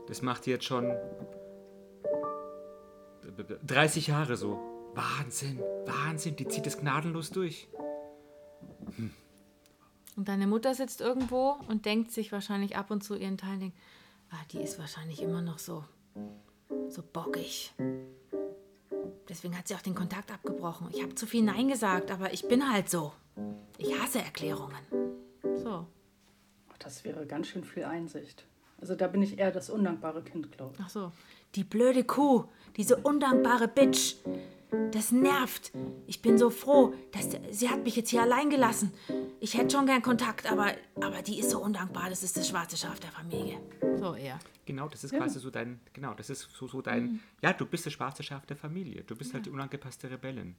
Das 0.09 0.23
macht 0.23 0.49
jetzt 0.49 0.65
schon 0.65 0.93
30 3.65 4.09
Jahre 4.09 4.37
so. 4.37 4.70
Wahnsinn, 4.95 5.61
Wahnsinn, 5.87 6.37
die 6.37 6.49
zieht 6.49 6.67
es 6.67 6.79
gnadenlos 6.79 7.31
durch. 7.31 7.69
Hm. 8.97 9.11
Und 10.17 10.29
deine 10.29 10.47
Mutter 10.47 10.75
sitzt 10.75 11.01
irgendwo 11.01 11.57
und 11.69 11.87
denkt 11.87 12.11
sich 12.11 12.33
wahrscheinlich 12.33 12.77
ab 12.77 12.91
und 12.91 13.03
zu 13.03 13.15
ihren 13.15 13.39
Teilen, 13.39 13.61
denkt, 13.61 13.79
ah, 14.31 14.45
die 14.53 14.59
ist 14.59 14.79
wahrscheinlich 14.79 15.23
immer 15.23 15.41
noch 15.41 15.59
so, 15.59 15.85
so 16.89 17.03
bockig. 17.03 17.73
Deswegen 19.29 19.57
hat 19.57 19.69
sie 19.69 19.77
auch 19.77 19.83
den 19.83 19.95
Kontakt 19.95 20.33
abgebrochen. 20.33 20.89
Ich 20.93 21.03
habe 21.03 21.15
zu 21.15 21.27
viel 21.27 21.43
Nein 21.43 21.69
gesagt, 21.69 22.11
aber 22.11 22.33
ich 22.33 22.49
bin 22.49 22.71
halt 22.71 22.91
so. 22.91 23.13
Ich 23.79 23.99
hasse 23.99 24.21
Erklärungen. 24.21 24.85
So. 25.57 25.87
Das 26.81 27.05
wäre 27.05 27.27
ganz 27.27 27.49
schön 27.49 27.63
viel 27.63 27.85
Einsicht. 27.85 28.45
Also 28.81 28.95
da 28.95 29.07
bin 29.07 29.23
ich 29.23 29.39
eher 29.39 29.53
das 29.53 29.71
undankbare 29.71 30.23
Kind, 30.23 30.51
glaube 30.53 30.75
ich. 30.75 30.81
Ach 30.85 30.91
so. 30.91 31.13
Die 31.55 31.65
blöde 31.65 32.05
Kuh, 32.05 32.45
diese 32.77 32.97
undankbare 32.97 33.69
Bitch. 33.69 34.17
Das 34.93 35.11
nervt. 35.11 35.73
Ich 36.07 36.23
bin 36.23 36.39
so 36.39 36.51
froh, 36.51 36.95
dass 37.13 37.31
sie 37.51 37.69
hat 37.69 37.83
mich 37.85 37.97
jetzt 37.97 38.11
hier 38.11 38.23
allein 38.23 38.51
gelassen. 38.51 38.93
Ich 39.41 39.57
hätte 39.57 39.77
schon 39.77 39.87
gern 39.87 40.03
Kontakt, 40.03 40.51
aber, 40.51 40.73
aber 40.97 41.23
die 41.23 41.39
ist 41.39 41.51
so 41.51 41.61
undankbar. 41.61 42.09
Das 42.09 42.23
ist 42.23 42.37
das 42.37 42.49
schwarze 42.49 42.77
Schaf 42.77 43.01
der 43.01 43.11
Familie. 43.11 43.61
So 43.97 44.15
eher. 44.15 44.39
Genau, 44.67 44.89
das 44.89 45.03
ist 45.03 45.13
ja. 45.13 45.19
quasi 45.19 45.41
so 45.41 45.51
dein, 45.51 45.81
genau, 45.93 46.15
das 46.15 46.31
ist 46.31 46.49
so, 46.53 46.69
so 46.69 46.83
dein, 46.83 47.05
mhm. 47.05 47.21
ja, 47.43 47.53
du 47.53 47.67
bist 47.67 47.87
das 47.87 47.93
schwarze 47.93 48.23
Schaf 48.23 48.47
der 48.47 48.57
Familie. 48.57 49.03
Du 49.03 49.17
bist 49.17 49.31
ja. 49.31 49.35
halt 49.35 49.47
die 49.47 49.51
unangepasste 49.51 50.11
Rebellin. 50.11 50.55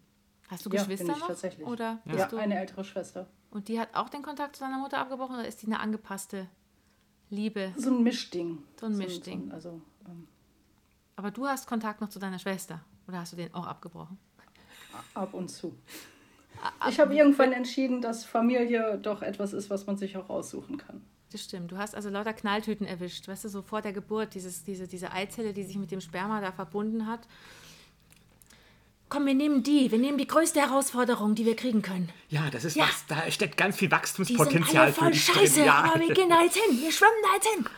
Hast 0.50 0.66
du 0.66 0.70
Geschwister 0.70 1.08
ja, 1.08 1.18
noch? 1.18 1.28
Tatsächlich. 1.28 1.66
Oder 1.66 2.02
ja, 2.06 2.16
ja 2.16 2.28
eine 2.38 2.60
ältere 2.60 2.84
Schwester. 2.84 3.28
Und 3.52 3.70
die 3.70 3.80
hat 3.80 3.96
auch 3.96 4.10
den 4.10 4.22
Kontakt 4.22 4.58
zu 4.58 4.64
deiner 4.64 4.80
Mutter 4.80 5.00
abgebrochen 5.00 5.36
oder 5.36 5.48
ist 5.48 5.62
die 5.62 5.68
eine 5.68 5.80
angepasste 5.80 6.48
Liebe? 7.30 7.72
So 7.78 7.90
ein 7.90 8.04
Mischding. 8.04 8.64
So 8.78 8.88
ein 8.88 8.98
Mischding. 8.98 9.44
So 9.44 9.46
ein, 9.46 9.52
also, 9.54 9.82
ähm, 10.06 10.28
Aber 11.16 11.32
du 11.32 11.48
hast 11.48 11.68
Kontakt 11.68 12.02
noch 12.02 12.10
zu 12.10 12.20
deiner 12.20 12.40
Schwester 12.40 12.84
oder 13.08 13.20
hast 13.20 13.34
du 13.34 13.38
den 13.38 13.54
auch 13.54 13.68
abgebrochen? 13.68 14.18
Ab 15.14 15.34
und 15.34 15.50
zu. 15.50 15.78
Ich 16.90 17.00
habe 17.00 17.16
irgendwann 17.16 17.54
entschieden, 17.54 18.02
dass 18.02 18.24
Familie 18.26 19.00
doch 19.02 19.22
etwas 19.22 19.54
ist, 19.54 19.70
was 19.70 19.88
man 19.88 19.98
sich 19.98 20.18
auch 20.18 20.30
aussuchen 20.30 20.78
kann. 20.78 21.02
Das 21.32 21.44
stimmt. 21.44 21.72
Du 21.72 21.78
hast 21.78 21.96
also 21.96 22.10
lauter 22.10 22.34
Knalltüten 22.34 22.86
erwischt. 22.86 23.28
Weißt 23.28 23.46
du, 23.46 23.50
so 23.50 23.62
vor 23.62 23.82
der 23.82 23.94
Geburt, 23.94 24.36
dieses, 24.36 24.64
diese, 24.64 24.88
diese 24.88 25.12
Eizelle, 25.12 25.54
die 25.54 25.64
sich 25.64 25.78
mit 25.78 25.92
dem 25.92 26.02
Sperma 26.02 26.42
da 26.42 26.52
verbunden 26.52 27.08
hat 27.08 27.28
komm, 29.12 29.28
wir 29.28 29.36
nehmen 29.36 29.62
die, 29.62 29.92
wir 29.92 30.00
nehmen 30.00 30.18
die 30.18 30.26
größte 30.26 30.60
Herausforderung, 30.60 31.36
die 31.36 31.46
wir 31.46 31.56
kriegen 31.56 31.84
können. 31.84 32.10
Ja, 32.30 32.50
das 32.50 32.64
ist 32.64 32.76
ja. 32.76 32.86
was, 32.86 33.06
da 33.08 33.30
steckt 33.30 33.58
ganz 33.58 33.76
viel 33.76 33.92
Wachstumspotenzial 33.92 34.64
die 34.64 34.72
sind 34.72 34.80
alle 34.80 34.94
voll 34.94 35.14
für 35.14 35.34
Scheiße, 35.34 35.56
drin. 35.58 35.66
Ja. 35.66 35.84
aber 35.84 36.00
wir 36.00 36.14
gehen 36.14 36.30
da 36.30 36.42
jetzt 36.42 36.58
hin, 36.58 36.82
wir 36.82 36.92
schwimmen 36.92 37.12
da 37.22 37.36
jetzt 37.36 37.48
hin. 37.48 37.66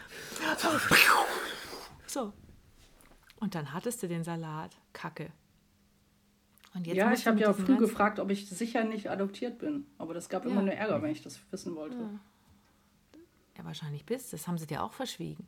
So. 2.08 2.32
Und 3.44 3.56
dann 3.56 3.74
hattest 3.74 4.02
du 4.02 4.08
den 4.08 4.24
Salat. 4.24 4.72
Kacke. 4.94 5.30
ja, 6.86 7.12
ich 7.12 7.28
habe 7.28 7.40
ja 7.40 7.52
früh 7.52 7.76
gefragt, 7.76 8.20
ob 8.20 8.32
ich 8.32 8.50
sicher 8.50 8.86
nicht 8.86 9.10
adoptiert 9.10 9.60
bin. 9.60 9.86
Aber 9.98 10.14
das 10.14 10.30
gab 10.30 10.46
ja. 10.46 10.52
immer 10.52 10.62
nur 10.62 10.74
Ärger, 10.74 11.02
wenn 11.02 11.12
ich 11.12 11.22
das 11.22 11.40
wissen 11.52 11.76
wollte. 11.76 11.98
Ja. 11.98 13.20
ja, 13.58 13.66
wahrscheinlich 13.66 14.06
bist 14.06 14.32
du. 14.32 14.38
Das 14.38 14.48
haben 14.48 14.58
sie 14.58 14.66
dir 14.66 14.82
auch 14.82 14.94
verschwiegen 14.94 15.46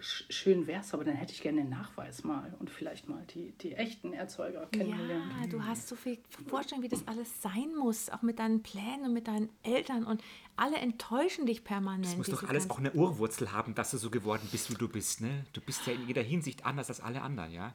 schön 0.00 0.66
wäre 0.66 0.80
es, 0.80 0.92
aber 0.94 1.04
dann 1.04 1.14
hätte 1.14 1.32
ich 1.32 1.42
gerne 1.42 1.62
den 1.62 1.70
Nachweis 1.70 2.24
mal 2.24 2.54
und 2.58 2.70
vielleicht 2.70 3.08
mal 3.08 3.24
die, 3.34 3.52
die 3.52 3.74
echten 3.74 4.12
Erzeuger 4.12 4.66
kennengelernt. 4.66 5.32
Ja, 5.40 5.46
du 5.46 5.64
hast 5.64 5.88
so 5.88 5.96
viel 5.96 6.18
Vorstellung, 6.46 6.82
wie 6.82 6.88
das 6.88 7.06
alles 7.06 7.42
sein 7.42 7.74
muss, 7.78 8.10
auch 8.10 8.22
mit 8.22 8.38
deinen 8.38 8.62
Plänen 8.62 9.06
und 9.06 9.12
mit 9.12 9.28
deinen 9.28 9.48
Eltern 9.62 10.04
und 10.04 10.22
alle 10.56 10.76
enttäuschen 10.76 11.46
dich 11.46 11.64
permanent. 11.64 12.06
Das 12.06 12.16
muss 12.16 12.28
doch 12.28 12.48
alles 12.48 12.70
auch 12.70 12.78
eine 12.78 12.92
Urwurzel 12.92 13.52
haben, 13.52 13.74
dass 13.74 13.90
du 13.90 13.98
so 13.98 14.10
geworden 14.10 14.48
bist, 14.52 14.70
wie 14.70 14.74
du 14.74 14.88
bist. 14.88 15.20
Ne? 15.20 15.44
Du 15.52 15.60
bist 15.60 15.86
ja 15.86 15.92
in 15.92 16.06
jeder 16.06 16.22
Hinsicht 16.22 16.64
anders 16.66 16.88
als 16.88 17.00
alle 17.00 17.22
anderen, 17.22 17.52
ja. 17.52 17.74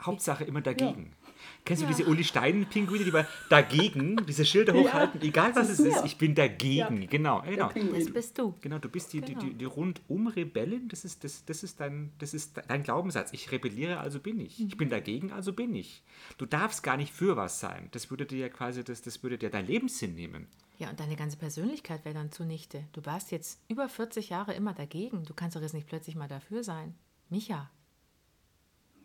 Hauptsache 0.00 0.44
immer 0.44 0.60
dagegen. 0.60 1.12
Ja. 1.12 1.21
Kennst 1.64 1.82
du 1.82 1.86
diese 1.86 2.06
Uli 2.06 2.24
Stein-Pinguine, 2.24 3.04
die 3.04 3.10
mal 3.10 3.28
dagegen 3.48 4.16
diese 4.26 4.44
Schilder 4.44 4.74
hochhalten, 4.74 5.20
ja, 5.20 5.28
egal 5.28 5.54
was 5.54 5.68
es 5.68 5.78
ist, 5.78 5.96
ja. 5.96 6.04
ich 6.04 6.18
bin 6.18 6.34
dagegen. 6.34 7.06
Genau, 7.08 7.42
genau. 7.42 7.70
Das 7.72 8.10
bist 8.12 8.38
du. 8.38 8.54
Genau, 8.60 8.78
du 8.78 8.88
bist 8.88 9.12
die, 9.12 9.20
genau. 9.20 9.40
die, 9.40 9.50
die, 9.50 9.54
die 9.54 9.64
Rundum-Rebellin, 9.64 10.88
das 10.88 11.04
ist, 11.04 11.24
das, 11.24 11.44
das, 11.44 11.62
ist 11.62 11.80
dein, 11.80 12.12
das 12.18 12.34
ist 12.34 12.60
dein 12.68 12.82
Glaubenssatz. 12.82 13.32
Ich 13.32 13.52
rebelliere, 13.52 13.98
also 13.98 14.18
bin 14.18 14.40
ich. 14.40 14.58
Mhm. 14.58 14.66
Ich 14.68 14.76
bin 14.76 14.90
dagegen, 14.90 15.32
also 15.32 15.52
bin 15.52 15.74
ich. 15.74 16.02
Du 16.38 16.46
darfst 16.46 16.82
gar 16.82 16.96
nicht 16.96 17.12
für 17.12 17.36
was 17.36 17.60
sein. 17.60 17.88
Das 17.92 18.10
würde 18.10 18.26
dir 18.26 18.38
ja 18.38 18.48
quasi, 18.48 18.82
das, 18.82 19.02
das 19.02 19.22
würde 19.22 19.38
dir 19.38 19.50
dein 19.50 19.66
Lebenssinn 19.66 20.14
nehmen. 20.14 20.48
Ja, 20.78 20.90
und 20.90 20.98
deine 20.98 21.14
ganze 21.14 21.36
Persönlichkeit 21.36 22.04
wäre 22.04 22.14
dann 22.14 22.32
zunichte. 22.32 22.84
Du 22.92 23.04
warst 23.06 23.30
jetzt 23.30 23.60
über 23.68 23.88
40 23.88 24.30
Jahre 24.30 24.54
immer 24.54 24.74
dagegen. 24.74 25.24
Du 25.24 25.32
kannst 25.32 25.54
doch 25.54 25.62
jetzt 25.62 25.74
nicht 25.74 25.86
plötzlich 25.86 26.16
mal 26.16 26.28
dafür 26.28 26.64
sein. 26.64 26.94
Micha. 27.28 27.70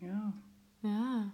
Ja. 0.00 0.32
Ja. 0.82 1.32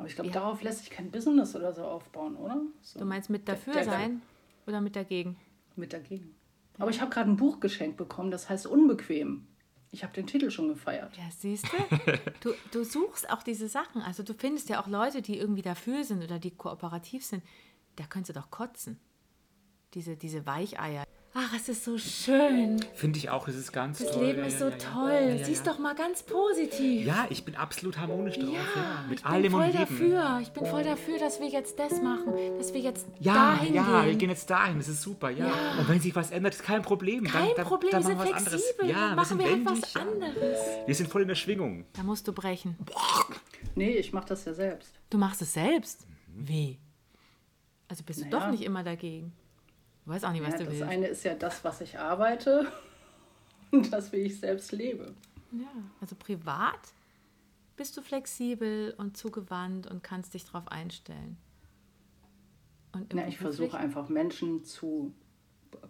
Aber 0.00 0.08
ich 0.08 0.14
glaube, 0.14 0.30
ja. 0.30 0.34
darauf 0.34 0.62
lässt 0.62 0.78
sich 0.78 0.88
kein 0.88 1.10
Business 1.10 1.54
oder 1.54 1.74
so 1.74 1.84
aufbauen, 1.84 2.34
oder? 2.36 2.62
So. 2.80 3.00
Du 3.00 3.04
meinst 3.04 3.28
mit 3.28 3.46
dafür 3.46 3.74
der, 3.74 3.84
der, 3.84 3.92
sein 3.92 4.22
oder 4.66 4.80
mit 4.80 4.96
dagegen? 4.96 5.36
Mit 5.76 5.92
dagegen. 5.92 6.34
Aber 6.78 6.88
ich 6.88 7.02
habe 7.02 7.10
gerade 7.10 7.28
ein 7.28 7.36
Buch 7.36 7.60
geschenkt 7.60 7.98
bekommen, 7.98 8.30
das 8.30 8.48
heißt 8.48 8.66
Unbequem. 8.66 9.46
Ich 9.90 10.02
habe 10.02 10.14
den 10.14 10.26
Titel 10.26 10.50
schon 10.50 10.68
gefeiert. 10.68 11.14
Ja, 11.18 11.24
siehst 11.30 11.66
du? 12.40 12.54
Du 12.72 12.82
suchst 12.82 13.28
auch 13.28 13.42
diese 13.42 13.68
Sachen. 13.68 14.00
Also 14.00 14.22
du 14.22 14.32
findest 14.32 14.70
ja 14.70 14.82
auch 14.82 14.86
Leute, 14.86 15.20
die 15.20 15.36
irgendwie 15.36 15.60
dafür 15.60 16.02
sind 16.02 16.24
oder 16.24 16.38
die 16.38 16.52
kooperativ 16.52 17.22
sind. 17.22 17.42
Da 17.96 18.04
könntest 18.04 18.34
du 18.34 18.40
doch 18.40 18.50
kotzen. 18.50 18.98
Diese, 19.92 20.16
diese 20.16 20.46
Weicheier. 20.46 21.04
Ach, 21.32 21.54
es 21.54 21.68
ist 21.68 21.84
so 21.84 21.96
schön. 21.96 22.84
Finde 22.94 23.18
ich 23.18 23.30
auch, 23.30 23.46
es 23.46 23.54
ist 23.54 23.72
ganz 23.72 23.98
das 23.98 24.10
toll. 24.10 24.26
Das 24.26 24.36
Leben 24.36 24.48
ist 24.48 24.58
so 24.58 24.68
ja, 24.68 24.76
toll. 24.76 25.36
Ja, 25.38 25.44
Siehst 25.44 25.64
doch 25.64 25.78
mal 25.78 25.94
ganz 25.94 26.24
positiv. 26.24 27.06
Ja, 27.06 27.28
ich 27.30 27.44
bin 27.44 27.54
absolut 27.54 27.98
harmonisch 27.98 28.36
drauf. 28.36 28.52
Ja, 28.52 29.04
mit 29.08 29.20
ich 29.20 29.26
allem 29.26 29.42
bin 29.42 29.50
voll 29.52 29.66
und 29.66 29.74
dafür. 29.74 30.38
Ich 30.42 30.50
bin 30.50 30.66
voll 30.66 30.82
dafür, 30.82 31.18
dass 31.20 31.38
wir 31.38 31.46
jetzt 31.46 31.78
das 31.78 32.02
machen, 32.02 32.32
dass 32.58 32.74
wir 32.74 32.80
jetzt 32.80 33.06
dahin 33.06 33.22
ja, 33.22 33.58
gehen. 33.62 33.74
Ja, 33.74 34.04
wir 34.06 34.14
gehen 34.16 34.30
jetzt 34.30 34.50
dahin. 34.50 34.78
Das 34.78 34.88
ist 34.88 35.02
super. 35.02 35.30
Ja. 35.30 35.52
Und 35.78 35.88
wenn 35.88 36.00
sich 36.00 36.16
was 36.16 36.32
ändert, 36.32 36.54
ist 36.54 36.64
kein 36.64 36.82
Problem. 36.82 37.22
Kein 37.24 37.50
dann, 37.54 37.64
Problem, 37.64 37.92
dann, 37.92 38.02
dann 38.02 38.18
wir 38.18 38.26
sind 38.26 38.48
flexibel. 38.48 38.90
Ja, 38.90 39.08
dann 39.08 39.16
machen 39.16 39.38
wir, 39.38 39.46
wir 39.46 39.52
halt 39.52 39.82
was 39.82 39.96
anderes. 39.96 40.58
Wir 40.86 40.94
sind 40.96 41.10
voll 41.10 41.22
in 41.22 41.28
der 41.28 41.36
Schwingung. 41.36 41.84
Da 41.92 42.02
musst 42.02 42.26
du 42.26 42.32
brechen. 42.32 42.76
Nee, 43.76 43.92
ich 43.92 44.12
mache 44.12 44.26
das 44.26 44.44
ja 44.46 44.52
selbst. 44.52 44.98
Du 45.10 45.18
machst 45.18 45.42
es 45.42 45.52
selbst? 45.52 46.08
Mhm. 46.34 46.48
Wie? 46.48 46.78
Also 47.86 48.02
bist 48.02 48.20
du 48.20 48.24
naja. 48.24 48.46
doch 48.46 48.50
nicht 48.50 48.64
immer 48.64 48.82
dagegen. 48.82 49.32
Du 50.04 50.10
weißt 50.10 50.24
auch 50.24 50.32
nicht, 50.32 50.42
was 50.42 50.52
ja, 50.52 50.58
du 50.58 50.64
das 50.64 50.72
willst. 50.72 50.82
Das 50.82 50.88
eine 50.88 51.06
ist 51.06 51.24
ja 51.24 51.34
das, 51.34 51.64
was 51.64 51.80
ich 51.80 51.98
arbeite 51.98 52.66
und 53.70 53.92
das, 53.92 54.12
wie 54.12 54.18
ich 54.18 54.38
selbst 54.38 54.72
lebe. 54.72 55.14
Ja, 55.52 55.72
also 56.00 56.16
privat 56.16 56.94
bist 57.76 57.96
du 57.96 58.02
flexibel 58.02 58.94
und 58.98 59.16
zugewandt 59.16 59.86
und 59.86 60.02
kannst 60.02 60.34
dich 60.34 60.44
darauf 60.44 60.68
einstellen. 60.68 61.38
Und 62.92 63.14
ja, 63.14 63.26
ich 63.26 63.38
versuche 63.38 63.76
einfach 63.76 64.08
Menschen 64.08 64.64
zu 64.64 65.14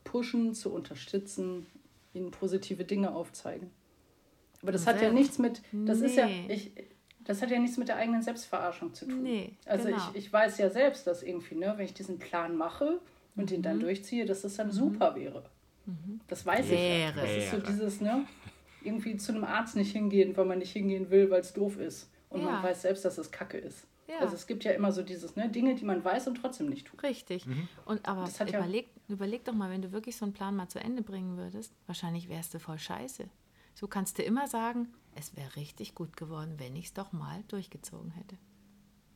pushen, 0.04 0.54
zu 0.54 0.72
unterstützen, 0.72 1.66
ihnen 2.12 2.30
positive 2.30 2.84
Dinge 2.84 3.14
aufzeigen. 3.14 3.70
Aber 4.62 4.72
das 4.72 4.86
hat 4.86 5.00
ja 5.00 5.10
nichts 5.10 5.38
mit, 5.38 5.62
das 5.72 6.00
nee. 6.00 6.06
ist 6.06 6.16
ja, 6.16 6.28
ich, 6.48 6.72
das 7.24 7.40
hat 7.40 7.50
ja 7.50 7.58
nichts 7.58 7.78
mit 7.78 7.88
der 7.88 7.96
eigenen 7.96 8.22
Selbstverarschung 8.22 8.92
zu 8.92 9.06
tun. 9.06 9.22
Nee, 9.22 9.56
also 9.64 9.86
genau. 9.88 10.10
ich, 10.10 10.26
ich 10.26 10.32
weiß 10.32 10.58
ja 10.58 10.70
selbst, 10.70 11.06
dass 11.06 11.22
irgendwie, 11.22 11.54
ne, 11.54 11.74
wenn 11.76 11.84
ich 11.84 11.94
diesen 11.94 12.18
Plan 12.18 12.56
mache, 12.56 13.00
und 13.40 13.50
den 13.50 13.62
dann 13.62 13.76
mhm. 13.76 13.82
durchziehe, 13.82 14.26
dass 14.26 14.42
das 14.42 14.56
dann 14.56 14.68
mhm. 14.68 14.72
super 14.72 15.14
wäre. 15.14 15.44
Mhm. 15.86 16.20
Das 16.28 16.44
weiß 16.46 16.68
wäre. 16.68 17.08
ich. 17.10 17.16
Ja. 17.16 17.22
Das 17.22 17.36
ist 17.36 17.50
so 17.50 17.58
dieses, 17.58 18.00
ne? 18.00 18.26
Irgendwie 18.82 19.16
zu 19.16 19.32
einem 19.32 19.44
Arzt 19.44 19.76
nicht 19.76 19.92
hingehen, 19.92 20.36
weil 20.36 20.46
man 20.46 20.58
nicht 20.58 20.72
hingehen 20.72 21.10
will, 21.10 21.30
weil 21.30 21.40
es 21.40 21.52
doof 21.52 21.78
ist. 21.78 22.10
Und 22.28 22.42
ja. 22.42 22.50
man 22.50 22.62
weiß 22.62 22.82
selbst, 22.82 23.04
dass 23.04 23.18
es 23.18 23.30
Kacke 23.30 23.58
ist. 23.58 23.86
Ja. 24.08 24.18
Also 24.20 24.34
es 24.34 24.46
gibt 24.46 24.64
ja 24.64 24.72
immer 24.72 24.90
so 24.90 25.02
dieses, 25.02 25.36
ne, 25.36 25.48
Dinge, 25.48 25.74
die 25.74 25.84
man 25.84 26.04
weiß 26.04 26.26
und 26.28 26.36
trotzdem 26.36 26.68
nicht 26.68 26.86
tut. 26.86 27.02
Richtig. 27.02 27.46
Mhm. 27.46 27.68
Und 27.84 28.08
aber 28.08 28.28
überleg, 28.48 28.86
ja 28.86 29.14
überleg 29.14 29.44
doch 29.44 29.54
mal, 29.54 29.70
wenn 29.70 29.82
du 29.82 29.92
wirklich 29.92 30.16
so 30.16 30.24
einen 30.24 30.32
Plan 30.32 30.56
mal 30.56 30.68
zu 30.68 30.80
Ende 30.80 31.02
bringen 31.02 31.36
würdest, 31.36 31.74
wahrscheinlich 31.86 32.28
wärst 32.28 32.54
du 32.54 32.58
voll 32.58 32.78
scheiße. 32.78 33.28
So 33.74 33.86
kannst 33.86 34.18
du 34.18 34.22
immer 34.22 34.48
sagen, 34.48 34.88
es 35.14 35.36
wäre 35.36 35.54
richtig 35.56 35.94
gut 35.94 36.16
geworden, 36.16 36.54
wenn 36.58 36.74
ich 36.76 36.86
es 36.86 36.94
doch 36.94 37.12
mal 37.12 37.42
durchgezogen 37.48 38.10
hätte. 38.10 38.36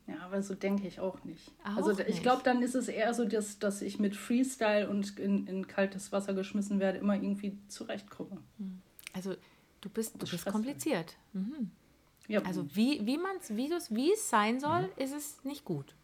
Ja, 0.07 0.21
aber 0.21 0.43
so 0.43 0.55
denke 0.55 0.87
ich 0.87 1.01
auch 1.01 1.25
nicht. 1.25 1.51
Auch 1.65 1.77
also 1.77 1.99
ich 1.99 2.23
glaube, 2.23 2.43
dann 2.45 2.63
ist 2.63 2.75
es 2.75 2.89
eher 2.89 3.15
so, 3.15 3.25
dass, 3.25 3.59
dass 3.59 3.81
ich 3.81 3.99
mit 3.99 4.17
Freestyle 4.17 4.89
und 4.89 5.19
in, 5.19 5.47
in 5.47 5.67
kaltes 5.67 6.13
Wasser 6.13 6.35
geschmissen 6.35 6.79
werde, 6.79 6.99
immer 6.99 7.15
irgendwie 7.15 7.59
zurechtkomme. 7.69 8.43
Hm. 8.59 8.83
Also 9.15 9.35
du 9.81 9.89
bist, 9.89 10.21
du 10.21 10.27
bist 10.27 10.45
kompliziert. 10.45 11.17
Mhm. 11.33 11.71
Ja. 12.29 12.43
Also 12.43 12.75
wie, 12.75 13.05
wie, 13.07 13.17
man's, 13.17 13.51
wie, 13.51 13.71
wie 13.71 14.13
es 14.13 14.29
sein 14.29 14.61
soll, 14.61 14.83
mhm. 14.83 15.03
ist 15.03 15.13
es 15.13 15.45
nicht 15.45 15.65
gut. 15.65 15.95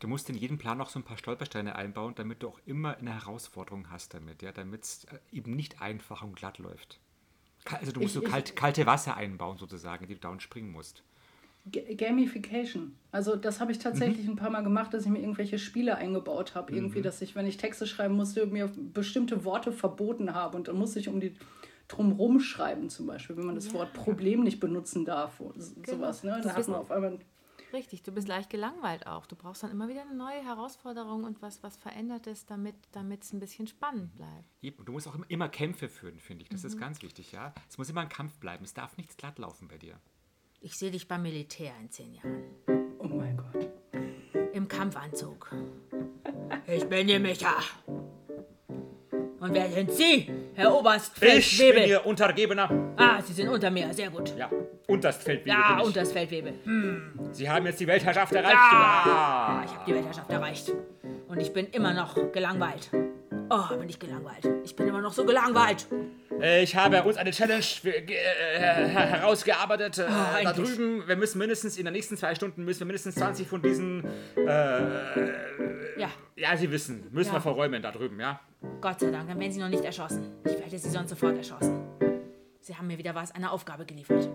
Du 0.00 0.08
musst 0.08 0.28
in 0.28 0.36
jedem 0.36 0.58
Plan 0.58 0.78
noch 0.78 0.90
so 0.90 0.98
ein 0.98 1.04
paar 1.04 1.18
Stolpersteine 1.18 1.76
einbauen, 1.76 2.14
damit 2.14 2.42
du 2.42 2.48
auch 2.48 2.60
immer 2.66 2.96
eine 2.96 3.14
Herausforderung 3.14 3.90
hast 3.90 4.14
damit, 4.14 4.42
ja, 4.42 4.52
damit 4.52 4.84
es 4.84 5.04
äh, 5.04 5.18
eben 5.32 5.54
nicht 5.54 5.80
einfach 5.80 6.22
und 6.22 6.36
glatt 6.36 6.58
läuft. 6.58 6.98
Also 7.64 7.92
du 7.92 8.00
musst 8.00 8.16
ich, 8.16 8.22
so 8.22 8.28
kalt, 8.28 8.56
kalte 8.56 8.86
Wasser 8.86 9.16
einbauen 9.16 9.58
sozusagen, 9.58 10.06
die 10.06 10.14
du 10.14 10.20
down 10.20 10.40
springen 10.40 10.72
musst. 10.72 11.02
Gamification. 11.70 12.94
Also 13.10 13.36
das 13.36 13.60
habe 13.60 13.72
ich 13.72 13.78
tatsächlich 13.78 14.26
mhm. 14.26 14.32
ein 14.32 14.36
paar 14.36 14.50
Mal 14.50 14.62
gemacht, 14.62 14.92
dass 14.92 15.04
ich 15.04 15.10
mir 15.10 15.20
irgendwelche 15.20 15.58
Spiele 15.58 15.96
eingebaut 15.96 16.54
habe. 16.54 16.72
Mhm. 16.72 16.78
Irgendwie, 16.78 17.02
dass 17.02 17.22
ich, 17.22 17.34
wenn 17.34 17.46
ich 17.46 17.56
Texte 17.56 17.86
schreiben 17.86 18.14
musste, 18.14 18.46
mir 18.46 18.70
bestimmte 18.92 19.44
Worte 19.44 19.72
verboten 19.72 20.34
habe. 20.34 20.56
Und 20.56 20.68
dann 20.68 20.76
musste 20.76 20.98
ich 20.98 21.08
um 21.08 21.20
die 21.20 21.34
drumrum 21.88 22.38
schreiben 22.38 22.90
zum 22.90 23.06
Beispiel, 23.06 23.36
wenn 23.36 23.46
man 23.46 23.54
das 23.54 23.68
ja. 23.68 23.74
Wort 23.74 23.94
Problem 23.94 24.42
nicht 24.44 24.60
benutzen 24.60 25.04
darf. 25.04 25.38
Genau. 25.38 25.54
Sowas. 25.86 26.22
Ne? 26.22 26.40
Dann 26.42 26.54
hat 26.54 26.68
man 26.68 26.80
auf 26.80 26.90
einmal 26.90 27.18
Richtig, 27.72 28.02
du 28.02 28.12
bist 28.12 28.28
leicht 28.28 28.48
gelangweilt 28.48 29.06
auch. 29.06 29.26
Du 29.26 29.36
brauchst 29.36 29.62
dann 29.62 29.70
immer 29.70 29.88
wieder 29.88 30.02
eine 30.02 30.14
neue 30.14 30.42
Herausforderung 30.42 31.24
und 31.24 31.42
was, 31.42 31.62
was 31.62 31.76
Verändertes, 31.76 32.46
damit 32.46 32.76
es 33.20 33.32
ein 33.32 33.40
bisschen 33.40 33.66
spannend 33.66 34.14
bleibt. 34.14 34.86
Du 34.86 34.92
musst 34.92 35.06
auch 35.06 35.16
immer 35.28 35.48
Kämpfe 35.48 35.88
führen, 35.88 36.18
finde 36.18 36.44
ich. 36.44 36.48
Das 36.48 36.62
mhm. 36.62 36.68
ist 36.68 36.78
ganz 36.78 37.02
wichtig, 37.02 37.32
ja. 37.32 37.52
Es 37.68 37.76
muss 37.76 37.90
immer 37.90 38.00
ein 38.00 38.08
Kampf 38.08 38.38
bleiben. 38.38 38.64
Es 38.64 38.72
darf 38.72 38.96
nichts 38.96 39.16
glatt 39.16 39.38
laufen 39.38 39.68
bei 39.68 39.76
dir. 39.76 40.00
Ich 40.60 40.76
sehe 40.76 40.90
dich 40.90 41.06
beim 41.06 41.22
Militär 41.22 41.70
in 41.80 41.88
zehn 41.90 42.14
Jahren. 42.14 42.42
Oh 42.98 43.06
mein 43.06 43.36
Gott. 43.36 43.68
Im 44.52 44.66
Kampfanzug. 44.68 45.50
Ich 46.70 46.84
bin 46.84 47.06
die 47.06 47.18
Micha. 47.18 47.54
Und 49.40 49.54
wer 49.54 49.70
sind 49.70 49.90
Sie, 49.90 50.30
Herr 50.54 50.74
Oberst 50.74 51.12
Ich 51.22 51.56
bin 51.58 51.88
Ihr 51.88 52.04
Untergebener. 52.04 52.92
Ah, 52.96 53.22
Sie 53.22 53.32
sind 53.32 53.48
unter 53.48 53.70
mir, 53.70 53.94
sehr 53.94 54.10
gut. 54.10 54.36
Ja, 54.36 54.50
Unterstfeldwebel. 54.86 55.50
Ja, 55.50 55.80
Unterstfeldwebel. 55.80 56.54
Hm. 56.64 57.20
Sie 57.32 57.48
haben 57.48 57.64
jetzt 57.64 57.80
die 57.80 57.86
Weltherrschaft 57.86 58.34
erreicht. 58.34 58.52
Ja, 58.52 59.62
ich 59.64 59.70
habe 59.72 59.84
die 59.86 59.94
Weltherrschaft 59.94 60.30
erreicht. 60.30 60.72
Und 61.28 61.40
ich 61.40 61.54
bin 61.54 61.68
immer 61.68 61.94
noch 61.94 62.14
gelangweilt. 62.32 62.90
Oh, 63.48 63.76
bin 63.78 63.88
ich 63.88 63.98
gelangweilt. 63.98 64.46
Ich 64.64 64.76
bin 64.76 64.88
immer 64.88 65.00
noch 65.00 65.14
so 65.14 65.24
gelangweilt. 65.24 65.86
Äh, 66.40 66.62
ich 66.62 66.76
habe 66.76 67.02
uns 67.02 67.16
eine 67.16 67.30
Challenge 67.30 67.64
äh, 67.84 68.88
herausgearbeitet. 68.88 69.98
Äh, 69.98 70.06
oh, 70.08 70.44
da 70.44 70.52
drüben, 70.52 71.06
wir 71.06 71.16
müssen 71.16 71.38
mindestens 71.38 71.76
in 71.76 71.84
den 71.84 71.94
nächsten 71.94 72.16
zwei 72.16 72.34
Stunden 72.34 72.64
müssen 72.64 72.80
wir 72.80 72.86
mindestens 72.86 73.16
20 73.16 73.48
von 73.48 73.62
diesen. 73.62 74.04
Äh, 74.36 76.00
ja. 76.00 76.10
Ja, 76.36 76.56
Sie 76.56 76.70
wissen, 76.70 77.08
müssen 77.10 77.30
ja. 77.30 77.34
wir 77.34 77.40
verräumen 77.40 77.82
da 77.82 77.90
drüben, 77.90 78.20
ja? 78.20 78.40
Gott 78.80 79.00
sei 79.00 79.10
Dank, 79.10 79.28
dann 79.28 79.40
wären 79.40 79.52
Sie 79.52 79.60
noch 79.60 79.68
nicht 79.68 79.84
erschossen. 79.84 80.32
Ich 80.44 80.52
hätte 80.52 80.78
Sie 80.78 80.90
sonst 80.90 81.10
sofort 81.10 81.36
erschossen. 81.36 81.84
Sie 82.60 82.76
haben 82.76 82.86
mir 82.86 82.98
wieder 82.98 83.14
was, 83.14 83.32
eine 83.32 83.50
Aufgabe 83.50 83.84
geliefert. 83.86 84.28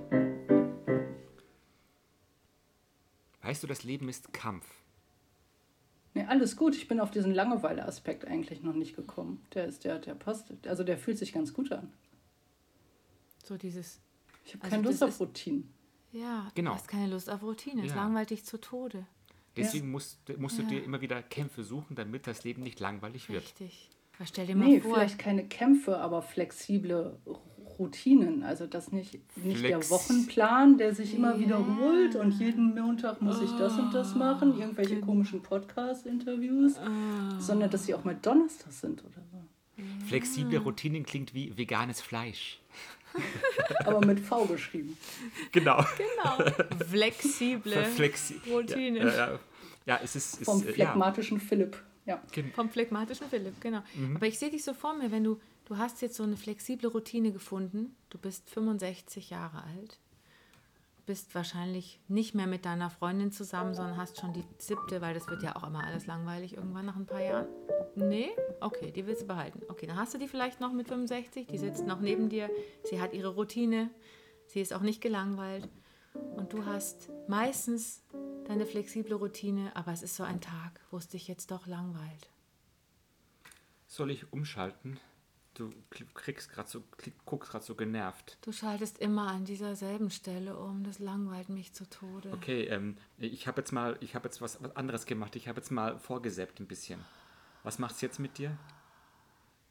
Weißt 3.41 3.61
du, 3.61 3.67
das 3.67 3.83
Leben 3.83 4.09
ist 4.09 4.33
Kampf. 4.33 4.65
Nee, 6.13 6.25
alles 6.25 6.55
gut. 6.55 6.75
Ich 6.75 6.87
bin 6.87 6.99
auf 6.99 7.11
diesen 7.11 7.33
Langeweile-Aspekt 7.33 8.25
eigentlich 8.25 8.61
noch 8.61 8.75
nicht 8.75 8.95
gekommen. 8.95 9.43
Der 9.53 9.65
ist 9.65 9.83
der, 9.83 9.99
der 9.99 10.13
passt. 10.13 10.53
Also 10.67 10.83
der 10.83 10.97
fühlt 10.97 11.17
sich 11.17 11.33
ganz 11.33 11.53
gut 11.53 11.71
an. 11.71 11.91
So 13.43 13.57
dieses. 13.57 13.99
Ich 14.45 14.53
habe 14.53 14.63
also 14.63 14.75
keine 14.75 14.87
Lust 14.87 15.03
auf 15.03 15.19
Routine. 15.19 15.63
Ja, 16.11 16.51
genau. 16.53 16.71
du 16.71 16.77
hast 16.77 16.87
keine 16.87 17.07
Lust 17.07 17.29
auf 17.29 17.41
Routine. 17.41 17.83
Es 17.83 17.89
ja. 17.89 17.95
langweilt 17.95 18.29
dich 18.29 18.45
zu 18.45 18.59
Tode. 18.59 19.05
Deswegen 19.55 19.87
ja. 19.87 19.91
musst, 19.91 20.19
musst 20.37 20.57
du 20.57 20.63
ja. 20.63 20.69
dir 20.69 20.83
immer 20.83 21.01
wieder 21.01 21.21
Kämpfe 21.21 21.63
suchen, 21.63 21.95
damit 21.95 22.27
das 22.27 22.43
Leben 22.43 22.63
nicht 22.63 22.79
langweilig 22.79 23.29
wird. 23.29 23.43
Richtig. 23.43 23.89
Stell 24.25 24.45
dir 24.45 24.55
mal 24.55 24.67
nee, 24.67 24.79
vor. 24.79 24.93
vielleicht 24.93 25.17
keine 25.17 25.45
Kämpfe, 25.47 25.97
aber 25.97 26.21
flexible 26.21 27.17
Routinen. 27.79 28.43
Also 28.43 28.67
das 28.67 28.91
nicht, 28.91 29.19
nicht 29.37 29.63
der 29.63 29.89
Wochenplan, 29.89 30.77
der 30.77 30.93
sich 30.93 31.15
immer 31.15 31.39
wiederholt 31.39 32.15
und 32.15 32.31
jeden 32.39 32.75
Montag 32.75 33.21
muss 33.21 33.41
ich 33.41 33.51
das 33.51 33.77
und 33.77 33.93
das 33.93 34.15
machen, 34.15 34.59
irgendwelche 34.59 34.99
komischen 34.99 35.41
Podcast-Interviews, 35.41 36.77
oh. 36.77 37.39
sondern 37.39 37.69
dass 37.69 37.85
sie 37.85 37.93
auch 37.95 38.03
mal 38.03 38.17
Donnerstag 38.21 38.71
sind 38.71 39.03
oder 39.03 39.21
so. 39.31 39.37
Flexible 40.07 40.57
Routinen 40.57 41.03
klingt 41.03 41.33
wie 41.33 41.57
veganes 41.57 42.01
Fleisch. 42.01 42.59
Aber 43.85 44.05
mit 44.05 44.19
V 44.19 44.45
geschrieben. 44.45 44.97
Genau. 45.51 45.83
Genau. 45.97 46.51
Flexible 46.89 47.85
Flexi 47.85 48.41
Routinen. 48.49 49.07
Ja, 49.07 49.15
ja, 49.15 49.39
ja, 49.85 49.99
es 50.03 50.15
ist. 50.15 50.41
ist 50.41 50.45
Vom 50.45 50.61
phlegmatischen 50.61 51.37
ja. 51.37 51.43
Philipp. 51.43 51.77
Ja. 52.05 52.21
Vom 52.53 52.69
phlegmatischen 52.69 53.27
Philipp, 53.29 53.61
genau. 53.61 53.81
Mhm. 53.95 54.17
Aber 54.17 54.27
ich 54.27 54.37
sehe 54.37 54.49
dich 54.49 54.63
so 54.63 54.73
vor 54.73 54.93
mir, 54.95 55.11
wenn 55.11 55.23
du 55.23 55.39
Du 55.65 55.77
hast 55.77 56.01
jetzt 56.01 56.15
so 56.15 56.23
eine 56.23 56.35
flexible 56.35 56.89
Routine 56.89 57.31
gefunden. 57.31 57.95
Du 58.09 58.17
bist 58.17 58.49
65 58.49 59.29
Jahre 59.29 59.63
alt. 59.63 59.99
Bist 61.05 61.35
wahrscheinlich 61.35 61.99
nicht 62.07 62.33
mehr 62.33 62.47
mit 62.47 62.65
deiner 62.65 62.89
Freundin 62.89 63.31
zusammen, 63.31 63.73
sondern 63.73 63.97
hast 63.97 64.19
schon 64.19 64.33
die 64.33 64.43
siebte, 64.57 65.01
weil 65.01 65.13
das 65.13 65.27
wird 65.27 65.43
ja 65.43 65.55
auch 65.55 65.67
immer 65.67 65.85
alles 65.85 66.05
langweilig 66.05 66.55
irgendwann 66.55 66.85
nach 66.85 66.95
ein 66.95 67.05
paar 67.05 67.21
Jahren. 67.21 67.47
Nee? 67.95 68.29
Okay, 68.61 68.91
die 68.91 69.05
willst 69.05 69.23
du 69.23 69.27
behalten. 69.27 69.61
Okay, 69.67 69.85
dann 69.85 69.97
hast 69.97 70.13
du 70.13 70.17
die 70.17 70.27
vielleicht 70.27 70.59
noch 70.59 70.71
mit 70.71 70.87
65. 70.87 71.47
Die 71.47 71.57
sitzt 71.57 71.85
noch 71.85 71.99
neben 71.99 72.29
dir. 72.29 72.49
Sie 72.83 73.01
hat 73.01 73.13
ihre 73.13 73.29
Routine. 73.29 73.89
Sie 74.47 74.61
ist 74.61 74.73
auch 74.73 74.81
nicht 74.81 75.01
gelangweilt. 75.01 75.67
Und 76.35 76.53
du 76.53 76.65
hast 76.65 77.09
meistens 77.27 78.01
deine 78.47 78.65
flexible 78.65 79.15
Routine, 79.15 79.75
aber 79.75 79.91
es 79.91 80.03
ist 80.03 80.15
so 80.15 80.23
ein 80.23 80.41
Tag, 80.41 80.79
wo 80.91 80.97
es 80.97 81.07
dich 81.07 81.27
jetzt 81.27 81.51
doch 81.51 81.67
langweilt. 81.67 82.29
Soll 83.87 84.11
ich 84.11 84.31
umschalten? 84.31 84.99
Du 85.55 85.71
kriegst 86.15 86.51
grad 86.51 86.67
so, 86.67 86.81
guckst 87.25 87.51
gerade 87.51 87.63
so 87.63 87.75
genervt. 87.75 88.37
Du 88.41 88.51
schaltest 88.51 88.97
immer 88.97 89.27
an 89.27 89.45
dieser 89.45 89.75
selben 89.75 90.09
Stelle 90.09 90.57
um. 90.57 90.83
Das 90.83 90.97
langweilt 90.97 91.49
mich 91.49 91.73
zu 91.73 91.87
Tode. 91.87 92.31
Okay, 92.31 92.63
ähm, 92.65 92.97
ich 93.19 93.47
habe 93.47 93.61
jetzt 93.61 93.71
mal, 93.71 93.97
ich 93.99 94.15
habe 94.15 94.25
jetzt 94.25 94.41
was, 94.41 94.63
was 94.63 94.75
anderes 94.75 95.05
gemacht. 95.05 95.35
Ich 95.35 95.47
habe 95.47 95.59
jetzt 95.59 95.69
mal 95.69 95.99
vorgesäppt 95.99 96.59
ein 96.59 96.67
bisschen. 96.67 96.99
Was 97.63 97.77
macht's 97.77 98.01
jetzt 98.01 98.19
mit 98.19 98.39
dir? 98.39 98.57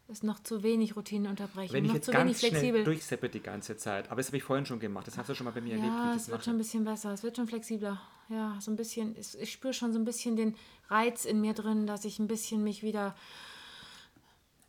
Ist 0.09 0.23
noch 0.23 0.40
zu 0.40 0.62
wenig 0.62 0.95
Routineunterbrechung. 0.95 1.75
Wenn 1.75 1.85
ich 1.85 1.88
noch 1.88 1.95
jetzt 1.97 2.07
zu 2.07 2.12
ganz 2.12 2.42
wenig 2.42 2.53
flexibel. 2.53 2.85
durchseppe 2.85 3.29
die 3.29 3.40
ganze 3.40 3.77
Zeit. 3.77 4.07
Aber 4.11 4.16
das 4.16 4.27
habe 4.29 4.37
ich 4.37 4.42
vorhin 4.42 4.66
schon 4.66 4.79
gemacht. 4.79 5.07
Das 5.07 5.16
hast 5.16 5.31
du 5.31 5.35
schon 5.35 5.47
mal 5.47 5.53
bei 5.53 5.61
mir 5.61 5.77
ja, 5.77 5.77
erlebt. 5.77 5.95
Ja, 5.95 6.14
es 6.14 6.29
wird 6.29 6.38
mache. 6.38 6.45
schon 6.45 6.55
ein 6.55 6.59
bisschen 6.59 6.85
besser. 6.85 7.12
Es 7.12 7.23
wird 7.23 7.37
schon 7.37 7.49
flexibler. 7.49 8.01
Ja, 8.29 8.57
so 8.61 8.71
ein 8.71 8.77
bisschen. 8.77 9.16
Ich 9.16 9.53
spüre 9.53 9.73
schon 9.73 9.92
so 9.92 9.99
ein 9.99 10.05
bisschen 10.05 10.37
den 10.37 10.55
Reiz 10.88 11.25
in 11.25 11.40
mir 11.40 11.55
drin, 11.55 11.87
dass 11.87 12.05
ich 12.05 12.18
ein 12.18 12.29
bisschen 12.29 12.62
mich 12.62 12.83
wieder 12.83 13.16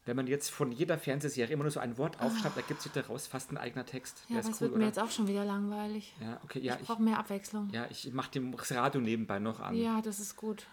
wenn 0.06 0.16
man 0.18 0.28
jetzt 0.28 0.50
von 0.52 0.72
jeder 0.72 0.98
Fernsehserie 0.98 1.54
immer 1.54 1.64
nur 1.64 1.72
so 1.72 1.80
ein 1.80 1.98
Wort 1.98 2.20
aufschreibt, 2.20 2.58
oh. 2.58 2.60
ergibt 2.60 2.82
sich 2.82 2.92
daraus 2.92 3.28
fast 3.28 3.52
ein 3.52 3.58
eigener 3.58 3.86
Text. 3.86 4.26
Ja, 4.28 4.38
das 4.38 4.48
cool, 4.48 4.60
wird 4.60 4.72
oder? 4.72 4.80
mir 4.80 4.86
jetzt 4.88 5.00
auch 5.00 5.12
schon 5.12 5.28
wieder 5.28 5.46
langweilig. 5.46 6.14
Ja, 6.20 6.40
okay, 6.44 6.60
ja. 6.60 6.78
Ich 6.80 6.88
brauche 6.88 7.02
mehr 7.02 7.20
Abwechslung. 7.20 7.70
Ja, 7.72 7.88
ich 7.90 8.12
mache 8.12 8.30
das 8.40 8.72
Radio 8.74 9.00
nebenbei 9.00 9.40
noch 9.40 9.60
an. 9.62 9.76
Ja, 9.76 10.02
das 10.02 10.20
ist 10.20 10.36
gut. 10.36 10.68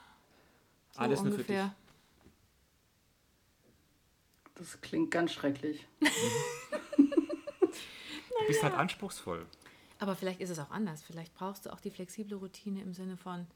So 0.93 1.01
Alles 1.01 1.21
ungefähr. 1.21 1.37
nur 1.37 1.45
für 1.45 1.69
dich. 1.69 1.81
Das 4.57 4.81
klingt 4.81 5.11
ganz 5.11 5.33
schrecklich. 5.33 5.87
du 6.01 6.07
bist 8.47 8.63
halt 8.63 8.75
anspruchsvoll. 8.75 9.47
Aber 10.01 10.17
vielleicht 10.17 10.41
ist 10.41 10.51
es 10.51 10.59
auch 10.59 10.71
anders. 10.71 11.03
Vielleicht 11.03 11.35
brauchst 11.35 11.67
du 11.67 11.73
auch 11.73 11.81
die 11.81 11.91
flexible 11.91 12.37
Routine 12.37 12.83
im 12.83 12.93
Sinne 12.93 13.17
von, 13.17 13.47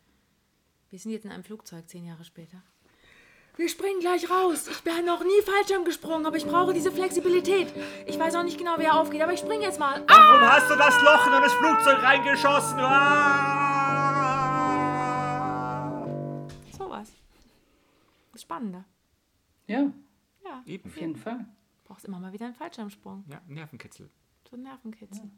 wir 0.91 0.99
sind 0.99 1.11
jetzt 1.11 1.25
in 1.25 1.33
einem 1.33 1.43
Flugzeug 1.43 1.89
zehn 1.89 2.05
Jahre 2.05 2.25
später. 2.25 2.63
Wir 3.57 3.69
springen 3.69 4.01
gleich 4.01 4.29
raus. 4.29 4.67
Ich 4.67 4.83
bin 4.83 5.05
noch 5.05 5.23
nie 5.23 5.41
Fallschirm 5.45 5.85
gesprungen, 5.85 6.27
aber 6.27 6.37
ich 6.37 6.45
brauche 6.45 6.75
diese 6.75 6.91
Flexibilität. 6.91 7.73
Ich 8.05 8.19
weiß 8.19 8.35
auch 8.35 8.43
nicht 8.43 8.59
genau, 8.59 8.77
wie 8.79 8.85
er 8.85 8.99
aufgeht, 8.99 9.23
aber 9.23 9.33
ich 9.33 9.39
springe 9.39 9.63
jetzt 9.63 9.79
mal. 9.79 10.03
Ah! 10.09 10.33
Warum 10.33 10.41
hast 10.51 10.69
du 10.69 10.75
das 10.75 11.01
Loch 11.01 11.27
in 11.27 11.33
das 11.41 11.53
Flugzeug 11.53 12.03
reingeschossen? 12.03 12.81
Ah! 12.81 13.45
Sowas. 16.77 17.13
Das 18.33 18.35
ist 18.35 18.43
spannender. 18.43 18.85
Ja. 19.69 19.93
Ja. 20.45 20.63
Eben. 20.67 20.91
Auf 20.91 20.97
jeden 20.97 21.15
Fall. 21.15 21.39
Du 21.39 21.45
brauchst 21.85 22.07
immer 22.07 22.19
mal 22.19 22.33
wieder 22.33 22.47
einen 22.47 22.57
Fallschirmsprung. 22.57 23.25
Ja, 23.29 23.41
Nervenkitzel. 23.47 24.11
So 24.51 24.57
ein 24.57 24.63
Nervenkitzel. 24.63 25.27
Ja. 25.27 25.31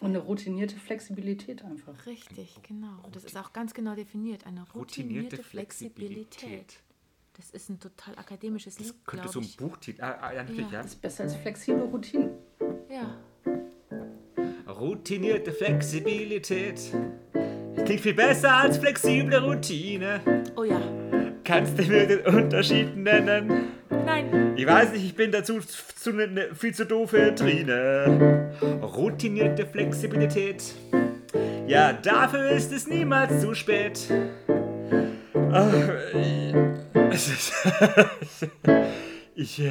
Und 0.00 0.10
eine 0.10 0.18
routinierte 0.18 0.76
Flexibilität 0.76 1.64
einfach. 1.64 2.06
Richtig, 2.06 2.56
genau. 2.62 3.00
Und 3.02 3.16
das 3.16 3.24
ist 3.24 3.36
auch 3.36 3.52
ganz 3.52 3.74
genau 3.74 3.94
definiert. 3.94 4.46
Eine 4.46 4.60
routinierte, 4.60 5.36
routinierte 5.36 5.42
Flexibilität. 5.42 6.34
Flexibilität. 6.34 6.80
Das 7.38 7.50
ist 7.50 7.68
ein 7.68 7.78
total 7.78 8.16
akademisches 8.16 8.78
Lied. 8.78 8.88
Das 8.88 9.04
könnte 9.04 9.28
so 9.28 9.40
ein 9.40 9.48
Buchtitel. 9.56 10.02
Ah, 10.02 10.32
ja, 10.32 10.42
ja. 10.44 10.68
Das 10.70 10.86
ist 10.86 11.00
besser 11.00 11.24
als 11.24 11.36
flexible 11.36 11.84
Routine. 11.84 12.30
Ja. 12.90 13.16
Routinierte 14.68 15.52
Flexibilität. 15.52 16.80
Klingt 17.84 18.00
viel 18.00 18.14
besser 18.14 18.54
als 18.54 18.78
flexible 18.78 19.38
Routine. 19.38 20.20
Oh 20.56 20.64
ja. 20.64 20.80
Kannst 21.44 21.78
du 21.78 21.84
mir 21.84 22.06
den 22.06 22.26
Unterschied 22.26 22.96
nennen? 22.96 23.68
Nein. 24.08 24.56
Ich 24.56 24.66
weiß 24.66 24.92
nicht, 24.92 25.04
ich 25.04 25.14
bin 25.14 25.30
dazu 25.32 25.60
zu, 25.60 26.12
ne, 26.12 26.26
ne, 26.26 26.54
viel 26.54 26.74
zu 26.74 26.86
doof 26.86 27.10
für 27.10 27.34
Trine. 27.34 28.56
Routinierte 28.82 29.66
Flexibilität. 29.66 30.74
Ja, 31.66 31.92
dafür 31.92 32.48
ist 32.50 32.72
es 32.72 32.86
niemals 32.86 33.42
zu 33.42 33.54
spät. 33.54 34.08
ich, 39.34 39.62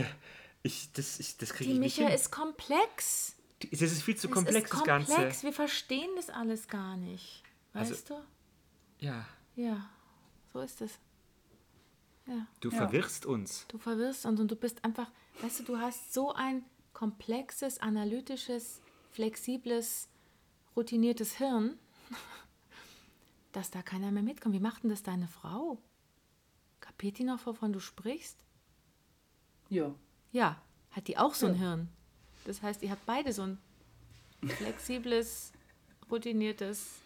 ich, 0.61 0.91
das, 0.93 1.19
ich, 1.19 1.37
das 1.37 1.53
kriege 1.53 1.71
ich 1.71 1.79
nicht. 1.79 1.97
Die 1.97 2.01
Micha 2.03 2.13
ist 2.13 2.31
komplex. 2.31 3.35
Das 3.71 3.81
ist 3.81 4.03
viel 4.03 4.15
zu 4.15 4.29
komplex, 4.29 4.69
das, 4.69 4.79
komplex. 4.79 5.09
Ganze. 5.09 5.43
Wir 5.43 5.53
verstehen 5.53 6.09
das 6.15 6.29
alles 6.29 6.67
gar 6.67 6.95
nicht. 6.95 7.41
Weißt 7.73 7.91
also, 7.91 8.15
du? 8.99 9.05
Ja. 9.05 9.25
Ja, 9.55 9.89
so 10.53 10.61
ist 10.61 10.81
es. 10.81 10.99
Ja. 12.27 12.45
Du 12.59 12.69
ja. 12.69 12.77
verwirrst 12.77 13.25
uns. 13.25 13.65
Du 13.67 13.77
verwirrst 13.77 14.25
uns 14.25 14.39
und 14.39 14.51
du 14.51 14.55
bist 14.55 14.83
einfach, 14.83 15.09
weißt 15.41 15.59
du, 15.59 15.63
du 15.63 15.77
hast 15.79 16.13
so 16.13 16.33
ein 16.33 16.63
komplexes, 16.93 17.79
analytisches, 17.79 18.81
flexibles, 19.11 20.09
routiniertes 20.75 21.37
Hirn, 21.37 21.77
dass 23.51 23.71
da 23.71 23.81
keiner 23.81 24.11
mehr 24.11 24.23
mitkommt. 24.23 24.55
Wie 24.55 24.59
macht 24.59 24.83
denn 24.83 24.89
das 24.89 25.03
deine 25.03 25.27
Frau? 25.27 25.81
Kapiert 26.81 27.17
die 27.17 27.23
noch, 27.23 27.45
wovon 27.45 27.73
du 27.73 27.79
sprichst? 27.79 28.37
Ja. 29.69 29.93
Ja, 30.31 30.61
hat 30.91 31.07
die 31.07 31.17
auch 31.17 31.33
so 31.33 31.47
ein 31.47 31.53
ja. 31.53 31.59
Hirn. 31.59 31.89
Das 32.45 32.61
heißt, 32.61 32.81
ihr 32.83 32.91
habt 32.91 33.05
beide 33.05 33.33
so 33.33 33.43
ein 33.43 33.57
flexibles, 34.45 35.51
routiniertes, 36.11 36.99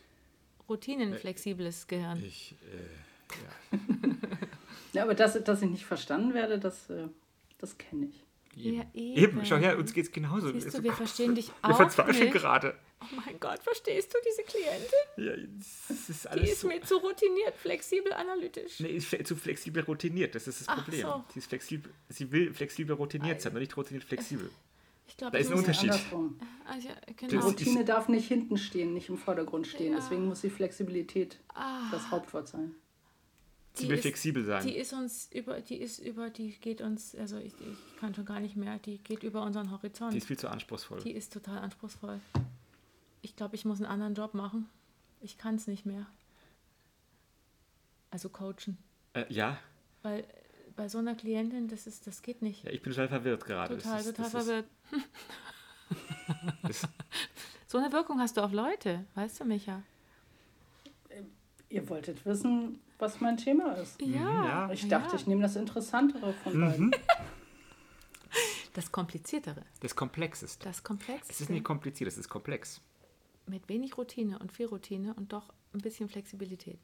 routinenflexibles 0.69 1.87
Gehirn. 1.87 2.23
Ich, 2.23 2.55
äh, 2.71 3.71
ja. 3.71 3.79
ja, 4.93 5.03
aber 5.03 5.15
dass, 5.15 5.41
dass 5.43 5.61
ich 5.61 5.69
nicht 5.69 5.85
verstanden 5.85 6.33
werde, 6.33 6.59
das, 6.59 6.89
äh, 6.89 7.07
das 7.57 7.77
kenne 7.77 8.07
ich. 8.07 8.23
Eben. 8.57 8.77
Ja, 8.77 8.85
eben. 8.93 9.17
eben. 9.17 9.45
Schau 9.45 9.57
her, 9.57 9.77
uns 9.77 9.93
geht 9.93 10.05
es 10.05 10.11
genauso. 10.11 10.51
Siehst 10.51 10.77
du, 10.77 10.83
wir 10.83 10.93
verstehen 10.93 11.35
dich 11.35 11.51
auch 11.61 11.69
Wir 11.69 11.75
verzweifeln 11.75 12.31
gerade. 12.31 12.75
Oh 13.01 13.15
mein 13.15 13.39
Gott, 13.39 13.63
verstehst 13.63 14.13
du 14.13 14.17
diese 14.27 14.43
Klientin? 14.43 14.89
Ja, 15.17 15.47
das 15.87 16.09
ist 16.09 16.27
alles 16.27 16.45
Die 16.45 16.51
ist 16.51 16.61
so. 16.61 16.67
mir 16.67 16.81
zu 16.81 16.97
routiniert, 16.97 17.55
flexibel, 17.55 18.13
analytisch. 18.13 18.79
Nee, 18.79 18.89
ist 18.89 19.09
zu 19.25 19.35
flexibel 19.35 19.83
routiniert, 19.83 20.35
das 20.35 20.47
ist 20.47 20.61
das 20.61 20.75
Problem. 20.75 21.01
So. 21.01 21.23
Sie, 21.33 21.39
ist 21.39 21.47
flexibel, 21.47 21.91
sie 22.09 22.31
will 22.31 22.53
flexibel 22.53 22.95
routiniert 22.95 23.35
also. 23.35 23.43
sein, 23.45 23.53
aber 23.53 23.59
nicht 23.59 23.75
routiniert 23.75 24.03
flexibel. 24.03 24.49
Ich 25.07 25.17
glaub, 25.17 25.31
da 25.31 25.39
ist 25.39 25.51
ein 25.51 25.57
Unterschied. 25.57 25.89
Ja, 25.89 25.97
genau. 27.17 27.29
Die 27.29 27.35
Routine 27.37 27.83
darf 27.85 28.07
nicht 28.07 28.27
hinten 28.27 28.57
stehen, 28.57 28.93
nicht 28.93 29.09
im 29.09 29.17
Vordergrund 29.17 29.67
stehen. 29.67 29.93
Ja. 29.93 29.99
Deswegen 29.99 30.25
muss 30.25 30.41
die 30.41 30.49
Flexibilität 30.49 31.39
ah. 31.53 31.89
das 31.91 32.11
Hauptwort 32.11 32.47
sein. 32.47 32.75
Sie 33.73 33.87
will 33.87 33.95
ist, 33.95 34.01
flexibel 34.01 34.43
sein. 34.43 34.65
Die 34.67 34.75
ist 34.75 34.93
uns 34.93 35.29
über, 35.31 35.61
die 35.61 35.77
ist 35.77 35.99
über, 35.99 36.29
die 36.29 36.51
geht 36.51 36.81
uns, 36.81 37.15
also 37.15 37.37
ich, 37.37 37.53
ich 37.53 37.99
kann 37.99 38.13
schon 38.13 38.25
gar 38.25 38.39
nicht 38.39 38.55
mehr, 38.55 38.79
die 38.79 38.97
geht 38.97 39.23
über 39.23 39.43
unseren 39.43 39.71
Horizont. 39.71 40.13
Die 40.13 40.17
ist 40.17 40.27
viel 40.27 40.37
zu 40.37 40.49
anspruchsvoll. 40.49 40.99
Die 41.01 41.11
ist 41.11 41.31
total 41.31 41.59
anspruchsvoll. 41.59 42.19
Ich 43.21 43.35
glaube, 43.35 43.55
ich 43.55 43.63
muss 43.65 43.77
einen 43.79 43.89
anderen 43.89 44.13
Job 44.13 44.33
machen. 44.33 44.69
Ich 45.21 45.37
kann 45.37 45.55
es 45.55 45.67
nicht 45.67 45.85
mehr. 45.85 46.05
Also 48.09 48.29
coachen. 48.29 48.77
Äh, 49.13 49.25
ja. 49.29 49.57
Weil 50.01 50.25
bei 50.75 50.89
so 50.89 50.97
einer 50.97 51.15
Klientin, 51.15 51.67
das 51.67 51.87
ist, 51.87 52.07
das 52.07 52.21
geht 52.21 52.41
nicht. 52.41 52.63
Ja, 52.65 52.71
ich 52.71 52.81
bin 52.81 52.91
total 52.91 53.07
verwirrt 53.07 53.45
gerade. 53.45 53.77
Total, 53.77 53.99
ist, 53.99 54.07
total 54.07 54.29
verwirrt. 54.29 54.65
so 57.67 57.77
eine 57.77 57.91
Wirkung 57.91 58.19
hast 58.19 58.37
du 58.37 58.41
auf 58.41 58.51
Leute, 58.51 59.05
weißt 59.15 59.39
du, 59.39 59.45
Micha? 59.45 59.83
Ihr 61.69 61.87
wolltet 61.87 62.25
wissen, 62.25 62.81
was 63.01 63.19
mein 63.19 63.37
Thema 63.37 63.73
ist. 63.73 64.01
Ja. 64.01 64.07
Mhm, 64.07 64.45
ja. 64.45 64.71
Ich 64.71 64.87
dachte, 64.87 65.09
ja. 65.09 65.15
ich 65.15 65.27
nehme 65.27 65.41
das 65.41 65.55
Interessantere 65.55 66.33
von 66.33 66.57
mhm. 66.57 66.61
beiden. 66.61 66.95
Das 68.73 68.91
Kompliziertere. 68.91 69.65
Das 69.81 69.95
Komplexeste. 69.95 70.63
Das 70.63 70.81
Komplexeste. 70.83 71.33
Es 71.33 71.41
ist 71.41 71.49
nicht 71.49 71.65
kompliziert, 71.65 72.07
es 72.07 72.17
ist 72.17 72.29
komplex. 72.29 72.79
Mit 73.45 73.67
wenig 73.67 73.97
Routine 73.97 74.39
und 74.39 74.51
viel 74.51 74.67
Routine 74.67 75.13
und 75.15 75.33
doch 75.33 75.53
ein 75.73 75.81
bisschen 75.81 76.07
Flexibilität. 76.07 76.79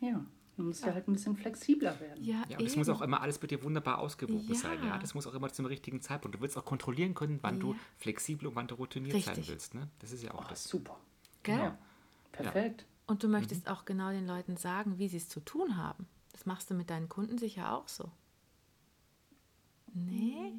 Ja. 0.00 0.24
Man 0.56 0.68
muss 0.68 0.80
ja 0.80 0.94
halt 0.94 1.06
ein 1.06 1.12
bisschen 1.12 1.36
flexibler 1.36 2.00
werden. 2.00 2.24
Ja, 2.24 2.44
ja 2.48 2.58
und 2.58 2.64
es 2.64 2.76
muss 2.76 2.88
auch 2.88 3.02
immer 3.02 3.20
alles 3.20 3.38
bei 3.38 3.46
dir 3.46 3.62
wunderbar 3.62 3.98
ausgewogen 3.98 4.48
ja. 4.48 4.54
sein. 4.54 4.78
Ja, 4.82 4.96
das 4.96 5.14
muss 5.14 5.26
auch 5.26 5.34
immer 5.34 5.52
zum 5.52 5.66
richtigen 5.66 6.00
Zeitpunkt. 6.00 6.34
Du 6.34 6.40
willst 6.40 6.56
auch 6.56 6.64
kontrollieren 6.64 7.12
können, 7.12 7.40
wann 7.42 7.56
ja. 7.56 7.60
du 7.60 7.76
flexibel 7.98 8.48
und 8.48 8.56
wann 8.56 8.66
du 8.66 8.76
routiniert 8.76 9.16
Richtig. 9.16 9.34
sein 9.34 9.48
willst. 9.48 9.74
Ne? 9.74 9.90
Das 9.98 10.12
ist 10.12 10.22
ja 10.22 10.32
auch 10.32 10.46
oh, 10.46 10.48
das. 10.48 10.64
Super. 10.64 10.98
Genau. 11.42 11.76
Perfekt. 12.32 12.86
Und 13.06 13.22
du 13.22 13.28
möchtest 13.28 13.66
mhm. 13.66 13.72
auch 13.72 13.84
genau 13.84 14.10
den 14.10 14.26
Leuten 14.26 14.56
sagen, 14.56 14.98
wie 14.98 15.08
sie 15.08 15.18
es 15.18 15.28
zu 15.28 15.40
tun 15.40 15.76
haben. 15.76 16.06
Das 16.32 16.46
machst 16.46 16.70
du 16.70 16.74
mit 16.74 16.90
deinen 16.90 17.08
Kunden 17.08 17.38
sicher 17.38 17.72
auch 17.72 17.88
so. 17.88 18.10
Nee? 19.94 20.52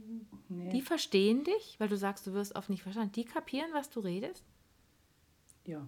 nee. 0.49 0.71
Die 0.71 0.81
verstehen 0.81 1.43
dich, 1.43 1.79
weil 1.79 1.89
du 1.89 1.97
sagst, 1.97 2.25
du 2.25 2.33
wirst 2.33 2.55
oft 2.55 2.69
nicht 2.69 2.81
verstanden. 2.81 3.11
Die 3.11 3.25
kapieren, 3.25 3.69
was 3.73 3.89
du 3.89 3.99
redest? 3.99 4.43
Ja. 5.65 5.85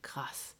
Krass. 0.00 0.54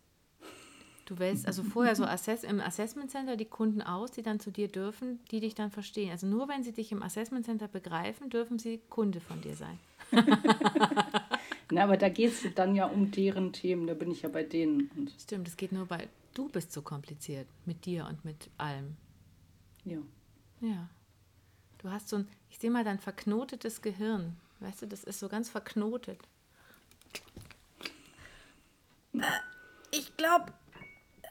Du 1.07 1.19
wählst 1.19 1.47
also 1.47 1.63
vorher 1.63 1.97
so 1.97 2.05
Assess 2.05 2.45
im 2.45 2.61
Assessment 2.61 3.11
Center 3.11 3.37
die 3.37 3.47
Kunden 3.47 3.81
aus, 3.81 4.11
die 4.11 4.23
dann 4.23 4.41
zu 4.41 4.51
dir 4.51 4.69
dürfen, 4.69 5.21
die 5.31 5.41
dich 5.41 5.55
dann 5.55 5.71
verstehen. 5.71 6.11
Also 6.11 6.27
nur 6.27 6.49
wenn 6.49 6.63
sie 6.63 6.73
dich 6.73 6.93
im 6.93 7.03
Assessment 7.03 7.47
Center 7.47 7.67
begreifen, 7.67 8.29
dürfen 8.29 8.59
sie 8.59 8.83
Kunde 8.91 9.21
von 9.21 9.41
dir 9.41 9.57
sein. 9.57 9.79
Na, 11.71 11.85
aber 11.85 11.97
da 11.97 12.09
geht 12.09 12.33
es 12.33 12.55
dann 12.55 12.75
ja 12.75 12.87
um 12.87 13.11
deren 13.11 13.53
Themen, 13.53 13.87
da 13.87 13.95
bin 13.95 14.11
ich 14.11 14.23
ja 14.23 14.29
bei 14.29 14.43
denen. 14.43 14.91
Und 14.97 15.13
Stimmt, 15.21 15.49
es 15.49 15.57
geht 15.57 15.73
nur 15.73 15.87
bei, 15.87 16.09
du 16.35 16.49
bist 16.49 16.73
so 16.73 16.83
kompliziert 16.83 17.47
mit 17.67 17.85
dir 17.85 18.07
und 18.07 18.25
mit 18.25 18.49
allem. 18.57 18.97
Ja. 19.85 19.99
Ja. 20.61 20.89
Du 21.79 21.91
hast 21.91 22.09
so 22.09 22.17
ein, 22.17 22.29
ich 22.51 22.59
sehe 22.59 22.71
mal 22.71 22.85
dein 22.85 22.99
verknotetes 22.99 23.83
Gehirn. 23.83 24.37
Weißt 24.61 24.83
du, 24.83 24.87
das 24.87 25.05
ist 25.05 25.21
so 25.21 25.29
ganz 25.29 25.49
verknotet. 25.49 26.19
Ich 29.91 30.17
glaube, 30.17 30.53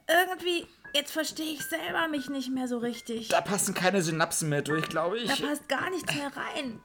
irgendwie, 0.08 0.65
jetzt 0.93 1.12
verstehe 1.12 1.54
ich 1.54 1.63
selber 1.65 2.08
mich 2.08 2.30
nicht 2.30 2.50
mehr 2.50 2.67
so 2.67 2.78
richtig. 2.78 3.28
Da 3.28 3.41
passen 3.41 3.73
keine 3.73 4.02
Synapsen 4.02 4.50
mehr 4.50 4.62
durch, 4.62 4.88
glaube 4.88 5.19
ich. 5.19 5.28
Da 5.28 5.47
passt 5.47 5.67
gar 5.67 5.89
nichts 5.89 6.13
mehr 6.15 6.32
rein. 6.36 6.80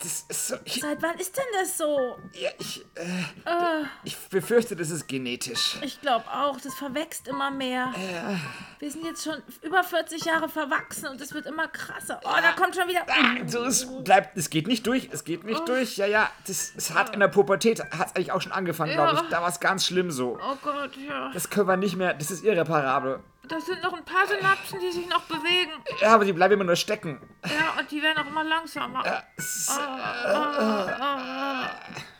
Das 0.00 0.24
ist 0.28 0.48
so. 0.48 0.56
Ich, 0.64 0.80
Seit 0.80 1.02
wann 1.02 1.18
ist 1.18 1.36
denn 1.36 1.44
das 1.58 1.76
so? 1.76 2.16
Ja, 2.32 2.50
ich. 2.58 2.84
Äh, 2.94 3.02
uh, 3.50 3.84
ich 4.04 4.16
befürchte, 4.28 4.76
das 4.76 4.90
ist 4.90 5.08
genetisch. 5.08 5.76
Ich 5.82 6.00
glaube 6.00 6.24
auch, 6.30 6.60
das 6.60 6.74
verwächst 6.74 7.26
immer 7.26 7.50
mehr. 7.50 7.92
Ja. 8.12 8.38
Wir 8.78 8.90
sind 8.92 9.04
jetzt 9.04 9.24
schon 9.24 9.42
über 9.60 9.82
40 9.82 10.24
Jahre 10.24 10.48
verwachsen 10.48 11.08
und 11.08 11.20
es 11.20 11.34
wird 11.34 11.46
immer 11.46 11.66
krasser. 11.66 12.20
Oh, 12.24 12.30
da 12.40 12.52
kommt 12.52 12.76
schon 12.76 12.86
wieder. 12.88 13.00
Ah, 13.08 13.44
so, 13.46 13.64
es 13.64 13.88
bleibt. 14.04 14.36
Es 14.36 14.50
geht 14.50 14.68
nicht 14.68 14.86
durch. 14.86 15.08
Es 15.10 15.24
geht 15.24 15.42
nicht 15.42 15.62
oh. 15.62 15.66
durch. 15.66 15.96
Ja, 15.96 16.06
ja. 16.06 16.30
Das, 16.46 16.72
es 16.76 16.94
hat 16.94 17.12
in 17.12 17.18
der 17.18 17.28
Pubertät 17.28 17.80
hat 17.80 18.14
eigentlich 18.14 18.30
auch 18.30 18.40
schon 18.40 18.52
angefangen, 18.52 18.92
ja. 18.92 19.04
glaube 19.04 19.24
ich. 19.24 19.30
Da 19.30 19.42
war 19.42 19.48
es 19.48 19.58
ganz 19.58 19.84
schlimm 19.84 20.12
so. 20.12 20.38
Oh 20.40 20.56
Gott, 20.62 20.96
ja. 20.96 21.32
Das 21.32 21.50
können 21.50 21.66
wir 21.66 21.76
nicht 21.76 21.96
mehr. 21.96 22.14
Das 22.14 22.30
ist 22.30 22.44
irreparabel. 22.44 23.18
Das 23.48 23.64
sind 23.64 23.82
noch 23.82 23.94
ein 23.94 24.04
paar 24.04 24.26
Synapsen, 24.26 24.78
die 24.78 24.92
sich 24.92 25.08
noch 25.08 25.22
bewegen. 25.22 25.72
Ja, 26.00 26.14
aber 26.14 26.24
die 26.24 26.32
bleiben 26.32 26.54
immer 26.54 26.64
nur 26.64 26.76
stecken. 26.76 27.20
Ja, 27.44 27.80
und 27.80 27.90
die 27.90 28.02
werden 28.02 28.18
auch 28.18 28.26
immer 28.26 28.44
langsamer. 28.44 29.04
Ja, 29.04 29.22
ah, 29.68 29.87
ah, 29.88 30.86
ah, 31.00 31.70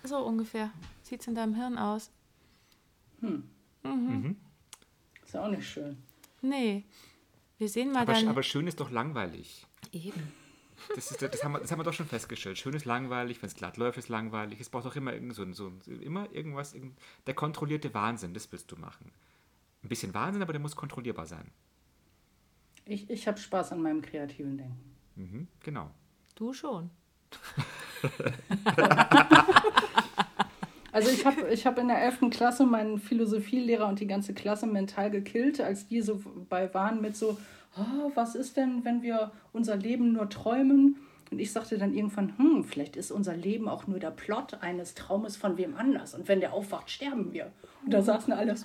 so 0.04 0.18
ungefähr. 0.18 0.70
Sieht's 1.02 1.26
in 1.26 1.34
deinem 1.34 1.54
Hirn 1.54 1.78
aus. 1.78 2.10
Hm. 3.20 3.48
Mhm. 3.82 3.90
mhm. 3.90 4.36
Ist 5.24 5.36
auch 5.36 5.48
nicht 5.48 5.68
schön. 5.68 5.98
Nee. 6.40 6.84
Wir 7.58 7.68
sehen 7.68 7.92
mal 7.92 8.02
aber, 8.02 8.14
dann. 8.14 8.28
Aber 8.28 8.42
schön 8.42 8.66
ist 8.66 8.80
doch 8.80 8.90
langweilig. 8.90 9.66
Eben. 9.92 10.32
Das, 10.94 11.10
ist, 11.10 11.20
das, 11.20 11.44
haben 11.44 11.52
wir, 11.52 11.58
das 11.60 11.72
haben 11.72 11.80
wir 11.80 11.84
doch 11.84 11.92
schon 11.92 12.06
festgestellt. 12.06 12.56
Schön 12.56 12.72
ist 12.72 12.84
langweilig, 12.84 13.42
wenn 13.42 13.48
es 13.48 13.56
glatt 13.56 13.76
läuft, 13.76 13.98
ist 13.98 14.08
langweilig. 14.08 14.60
Es 14.60 14.70
braucht 14.70 14.86
doch 14.86 14.96
immer, 14.96 15.12
irgend 15.12 15.34
so, 15.34 15.52
so, 15.52 15.72
immer 16.00 16.32
irgendwas. 16.32 16.74
Der 17.26 17.34
kontrollierte 17.34 17.92
Wahnsinn, 17.94 18.32
das 18.32 18.50
willst 18.52 18.70
du 18.70 18.76
machen 18.76 19.10
ein 19.82 19.88
bisschen 19.88 20.14
Wahnsinn, 20.14 20.42
aber 20.42 20.52
der 20.52 20.60
muss 20.60 20.76
kontrollierbar 20.76 21.26
sein. 21.26 21.50
Ich, 22.84 23.08
ich 23.10 23.28
habe 23.28 23.38
Spaß 23.38 23.72
an 23.72 23.82
meinem 23.82 24.02
kreativen 24.02 24.56
Denken. 24.56 24.96
Mhm, 25.16 25.48
genau. 25.60 25.90
Du 26.34 26.52
schon. 26.52 26.90
also 30.92 31.10
ich 31.10 31.26
habe 31.26 31.48
ich 31.50 31.66
hab 31.66 31.78
in 31.78 31.88
der 31.88 32.02
11. 32.02 32.30
Klasse 32.30 32.64
meinen 32.64 32.98
Philosophielehrer 32.98 33.88
und 33.88 34.00
die 34.00 34.06
ganze 34.06 34.34
Klasse 34.34 34.66
mental 34.66 35.10
gekillt, 35.10 35.60
als 35.60 35.88
die 35.88 36.00
so 36.00 36.22
bei 36.48 36.72
waren 36.74 37.00
mit 37.00 37.16
so, 37.16 37.38
oh, 37.76 38.12
was 38.14 38.34
ist 38.34 38.56
denn, 38.56 38.84
wenn 38.84 39.02
wir 39.02 39.32
unser 39.52 39.76
Leben 39.76 40.12
nur 40.12 40.28
träumen? 40.28 40.96
Und 41.30 41.38
ich 41.38 41.52
sagte 41.52 41.78
dann 41.78 41.94
irgendwann, 41.94 42.36
hm, 42.38 42.64
vielleicht 42.64 42.96
ist 42.96 43.10
unser 43.10 43.36
Leben 43.36 43.68
auch 43.68 43.86
nur 43.86 43.98
der 43.98 44.10
Plot 44.10 44.54
eines 44.62 44.94
Traumes 44.94 45.36
von 45.36 45.56
wem 45.58 45.76
anders. 45.76 46.14
Und 46.14 46.28
wenn 46.28 46.40
der 46.40 46.52
aufwacht, 46.52 46.90
sterben 46.90 47.32
wir. 47.32 47.52
Und 47.84 47.92
da 47.92 48.02
saßen 48.02 48.32
alle. 48.32 48.54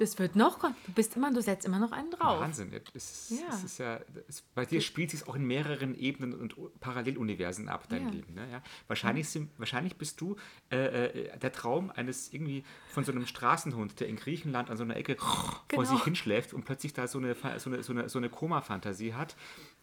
Das 0.00 0.18
wird 0.18 0.36
noch, 0.36 0.60
du 0.60 0.92
bist 0.94 1.16
immer, 1.16 1.32
du 1.32 1.42
setzt 1.42 1.66
immer 1.66 1.78
noch 1.78 1.92
einen 1.92 2.10
drauf. 2.10 2.40
Wahnsinn. 2.40 2.70
Es, 2.94 3.30
ja. 3.30 3.46
es 3.48 3.64
ist 3.64 3.78
ja, 3.78 4.00
es, 4.28 4.42
bei 4.54 4.64
dir 4.64 4.80
spielt 4.80 5.10
sich 5.10 5.26
auch 5.26 5.34
in 5.34 5.44
mehreren 5.44 5.94
Ebenen 5.96 6.34
und 6.34 6.54
Paralleluniversen 6.80 7.68
ab, 7.68 7.88
dein 7.88 8.04
ja. 8.04 8.10
Leben. 8.10 8.34
Ne? 8.34 8.48
Ja? 8.50 8.62
Wahrscheinlich, 8.86 9.28
sind, 9.28 9.50
wahrscheinlich 9.58 9.96
bist 9.96 10.20
du 10.20 10.36
äh, 10.70 11.06
äh, 11.06 11.38
der 11.38 11.52
Traum 11.52 11.90
eines 11.90 12.32
irgendwie 12.32 12.62
von 12.88 13.04
so 13.04 13.12
einem 13.12 13.26
Straßenhund, 13.26 14.00
der 14.00 14.08
in 14.08 14.16
Griechenland 14.16 14.70
an 14.70 14.76
so 14.76 14.84
einer 14.84 14.96
Ecke 14.96 15.16
genau. 15.16 15.32
vor 15.74 15.84
sich 15.84 16.02
hinschläft 16.04 16.54
und 16.54 16.64
plötzlich 16.64 16.92
da 16.92 17.06
so 17.06 17.18
eine, 17.18 17.34
so 17.34 17.70
eine, 17.70 17.82
so 17.82 17.92
eine, 17.92 18.08
so 18.08 18.18
eine 18.18 18.28
Koma-Fantasie 18.28 19.14
hat 19.14 19.36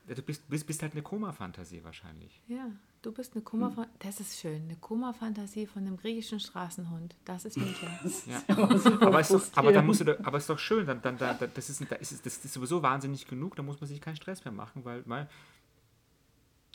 Du 0.08 0.22
bist, 0.22 0.48
bist, 0.48 0.68
bist 0.68 0.82
halt 0.84 0.92
eine 0.92 1.02
Koma-Fantasie 1.02 1.84
wahrscheinlich. 1.84 2.40
Ja, 2.48 2.70
du 3.02 3.12
bist 3.12 3.34
eine 3.34 3.44
Koma-Fantasie. 3.44 3.92
Hm. 3.92 4.00
Das 4.00 4.20
ist 4.20 4.40
schön. 4.40 4.64
Eine 4.64 4.76
Koma-Fantasie 4.76 5.66
von 5.66 5.82
einem 5.82 5.98
griechischen 5.98 6.40
Straßenhund. 6.40 7.16
Das 7.26 7.46
ist 7.46 7.58
Micha. 7.58 7.88
ja. 8.28 8.44
aber, 8.48 9.20
ist 9.20 9.32
doch, 9.32 9.44
aber 9.56 9.72
dann 9.72 9.86
musst 9.86 10.02
du, 10.02 10.20
aber 10.26 10.38
ist 10.38 10.50
doch 10.50 10.60
schön. 10.60 10.86
Dann, 10.86 11.02
dann, 11.02 11.18
dann, 11.18 11.38
das, 11.40 11.70
ist, 11.70 11.82
das, 11.90 12.12
ist, 12.12 12.26
das 12.26 12.46
ist 12.46 12.54
sowieso 12.54 12.84
wahnsinnig 12.84 13.26
genug. 13.28 13.56
Da 13.56 13.64
muss 13.64 13.82
man 13.82 13.88
sich 13.88 14.00
keinen 14.00 14.16
Stress 14.16 14.46
mehr 14.46 14.54
machen, 14.54 14.86
weil, 14.86 15.04
weil 15.08 15.28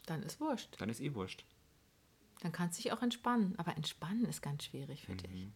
dann 0.07 0.23
ist 0.25 0.41
wurscht. 0.41 0.75
Dann 0.79 0.89
ist 0.89 1.01
eh 1.01 1.15
wurscht. 1.15 1.45
Dann 2.41 2.51
kannst 2.51 2.79
du 2.79 2.83
dich 2.83 2.93
auch 2.93 3.03
entspannen. 3.03 3.55
Aber 3.59 3.77
entspannen 3.77 4.25
ist 4.25 4.43
ganz 4.43 4.65
schwierig 4.65 5.03
für 5.05 5.13
mhm. 5.13 5.19
dich. 5.19 5.49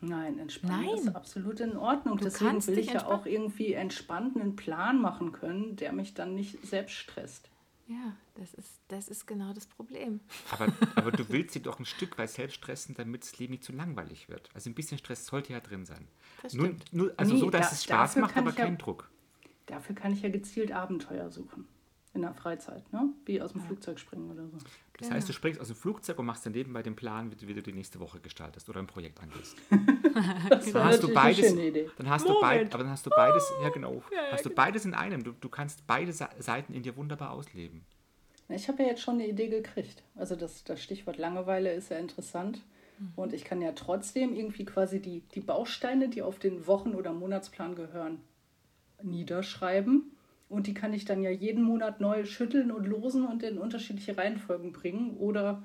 Nein, 0.00 0.38
entspannen 0.38 0.86
Nein. 0.86 0.94
ist 0.96 1.16
absolut 1.16 1.60
in 1.60 1.76
Ordnung. 1.76 2.18
Du 2.18 2.24
Deswegen 2.24 2.64
will 2.66 2.78
ich 2.78 2.92
ja 2.92 3.06
auch 3.06 3.26
irgendwie 3.26 3.72
entspannt 3.72 4.36
einen 4.36 4.54
Plan 4.54 5.00
machen 5.00 5.32
können, 5.32 5.76
der 5.76 5.92
mich 5.92 6.14
dann 6.14 6.34
nicht 6.34 6.64
selbst 6.64 6.94
stresst. 6.94 7.50
Ja, 7.88 8.14
das 8.34 8.52
ist, 8.54 8.80
das 8.88 9.08
ist 9.08 9.26
genau 9.26 9.54
das 9.54 9.66
Problem. 9.66 10.20
Aber, 10.50 10.72
aber 10.94 11.10
du 11.10 11.28
willst 11.30 11.54
sie 11.54 11.62
doch 11.62 11.78
ein 11.78 11.86
Stück 11.86 12.18
weit 12.18 12.30
selbst 12.30 12.56
stressen, 12.56 12.94
damit 12.94 13.22
das 13.22 13.38
Leben 13.38 13.52
nicht 13.52 13.64
zu 13.64 13.72
langweilig 13.72 14.28
wird. 14.28 14.50
Also 14.52 14.68
ein 14.68 14.74
bisschen 14.74 14.98
Stress 14.98 15.24
sollte 15.24 15.54
ja 15.54 15.60
drin 15.60 15.86
sein. 15.86 16.06
Das 16.42 16.52
nur, 16.52 16.74
nur, 16.92 17.12
also 17.16 17.34
nee, 17.34 17.40
so, 17.40 17.50
dass 17.50 17.70
da, 17.70 17.72
es 17.74 17.84
Spaß 17.84 18.16
macht, 18.16 18.36
aber 18.36 18.52
kein 18.52 18.74
ja, 18.74 18.78
Druck. 18.78 19.10
Dafür 19.66 19.94
kann 19.94 20.12
ich 20.12 20.20
ja 20.20 20.28
gezielt 20.28 20.70
Abenteuer 20.70 21.30
suchen. 21.30 21.66
In 22.14 22.22
der 22.22 22.34
Freizeit, 22.34 22.90
ne? 22.92 23.10
Wie 23.26 23.40
aus 23.40 23.52
dem 23.52 23.60
ja. 23.60 23.66
Flugzeug 23.66 23.98
springen 23.98 24.30
oder 24.30 24.46
so. 24.46 24.56
Das 24.56 25.02
genau. 25.02 25.14
heißt, 25.14 25.28
du 25.28 25.32
springst 25.32 25.60
aus 25.60 25.68
dem 25.68 25.76
Flugzeug 25.76 26.18
und 26.18 26.26
machst 26.26 26.44
dann 26.44 26.52
nebenbei 26.52 26.82
den 26.82 26.96
Plan, 26.96 27.30
wie, 27.30 27.46
wie 27.46 27.54
du 27.54 27.62
die 27.62 27.72
nächste 27.72 28.00
Woche 28.00 28.18
gestaltest 28.18 28.68
oder 28.68 28.80
ein 28.80 28.86
Projekt 28.86 29.22
angehst. 29.22 29.56
das 30.48 30.72
dann 30.72 30.84
hast 30.84 31.02
du 31.02 31.12
beides. 31.12 31.54
Dann 31.96 32.08
hast 32.08 32.28
du 32.28 32.40
beid, 32.40 32.74
aber 32.74 32.82
dann 32.82 32.92
hast 32.92 33.06
du 33.06 33.10
beides, 33.10 33.52
ja 33.62 33.68
genau, 33.68 34.02
ja, 34.10 34.32
hast 34.32 34.44
du 34.44 34.48
genau. 34.48 34.62
beides 34.62 34.84
in 34.84 34.94
einem. 34.94 35.22
Du, 35.22 35.32
du 35.32 35.48
kannst 35.48 35.86
beide 35.86 36.12
Seiten 36.12 36.72
in 36.72 36.82
dir 36.82 36.96
wunderbar 36.96 37.30
ausleben. 37.30 37.84
Ich 38.48 38.68
habe 38.68 38.82
ja 38.82 38.90
jetzt 38.90 39.02
schon 39.02 39.14
eine 39.14 39.28
Idee 39.28 39.48
gekriegt. 39.48 40.02
Also 40.16 40.34
das, 40.34 40.64
das 40.64 40.82
Stichwort 40.82 41.18
Langeweile 41.18 41.72
ist 41.74 41.90
ja 41.90 41.98
interessant. 41.98 42.62
Mhm. 42.98 43.12
Und 43.16 43.32
ich 43.32 43.44
kann 43.44 43.60
ja 43.60 43.72
trotzdem 43.72 44.34
irgendwie 44.34 44.64
quasi 44.64 45.00
die, 45.00 45.20
die 45.34 45.40
Bausteine, 45.40 46.08
die 46.08 46.22
auf 46.22 46.38
den 46.38 46.66
Wochen- 46.66 46.94
oder 46.94 47.12
Monatsplan 47.12 47.74
gehören, 47.74 48.20
niederschreiben. 49.02 50.12
Und 50.48 50.66
die 50.66 50.74
kann 50.74 50.94
ich 50.94 51.04
dann 51.04 51.22
ja 51.22 51.30
jeden 51.30 51.62
Monat 51.62 52.00
neu 52.00 52.24
schütteln 52.24 52.70
und 52.70 52.86
losen 52.86 53.26
und 53.26 53.42
in 53.42 53.58
unterschiedliche 53.58 54.16
Reihenfolgen 54.16 54.72
bringen 54.72 55.16
oder 55.16 55.62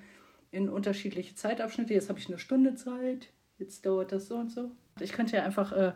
in 0.51 0.69
unterschiedliche 0.69 1.35
Zeitabschnitte. 1.35 1.93
Jetzt 1.93 2.09
habe 2.09 2.19
ich 2.19 2.27
eine 2.27 2.37
Stunde 2.37 2.75
Zeit, 2.75 3.29
jetzt 3.57 3.85
dauert 3.85 4.11
das 4.11 4.27
so 4.27 4.35
und 4.35 4.51
so. 4.51 4.71
Ich 4.99 5.13
könnte 5.13 5.37
ja 5.37 5.43
einfach 5.43 5.71
äh, 5.71 5.93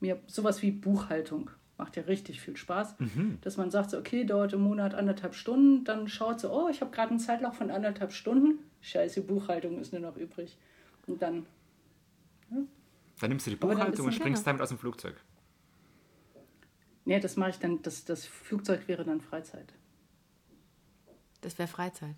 mir 0.00 0.20
sowas 0.26 0.62
wie 0.62 0.72
Buchhaltung 0.72 1.50
macht 1.76 1.96
ja 1.96 2.04
richtig 2.04 2.40
viel 2.40 2.56
Spaß, 2.56 2.96
mhm. 3.00 3.38
dass 3.40 3.56
man 3.56 3.70
sagt, 3.70 3.90
so, 3.90 3.98
okay, 3.98 4.24
dauert 4.24 4.52
im 4.52 4.60
Monat 4.60 4.94
anderthalb 4.94 5.34
Stunden, 5.34 5.84
dann 5.84 6.08
schaut 6.08 6.40
so, 6.40 6.52
oh, 6.52 6.68
ich 6.68 6.80
habe 6.80 6.90
gerade 6.90 7.10
einen 7.10 7.18
Zeitlauf 7.18 7.56
von 7.56 7.70
anderthalb 7.70 8.12
Stunden, 8.12 8.60
scheiße, 8.80 9.22
Buchhaltung 9.22 9.78
ist 9.80 9.92
nur 9.92 10.02
noch 10.02 10.16
übrig. 10.16 10.56
Und 11.06 11.20
dann. 11.20 11.46
Ja. 12.50 12.58
Dann 13.20 13.28
nimmst 13.28 13.46
du 13.46 13.50
die 13.50 13.56
Buchhaltung 13.56 14.06
und 14.06 14.12
springst 14.12 14.46
damit 14.46 14.62
aus 14.62 14.68
dem 14.68 14.78
Flugzeug. 14.78 15.16
Nee, 17.04 17.20
das 17.20 17.36
mache 17.36 17.50
ich 17.50 17.58
dann, 17.58 17.82
das, 17.82 18.04
das 18.04 18.24
Flugzeug 18.24 18.88
wäre 18.88 19.04
dann 19.04 19.20
Freizeit. 19.20 19.72
Das 21.42 21.58
wäre 21.58 21.68
Freizeit. 21.68 22.14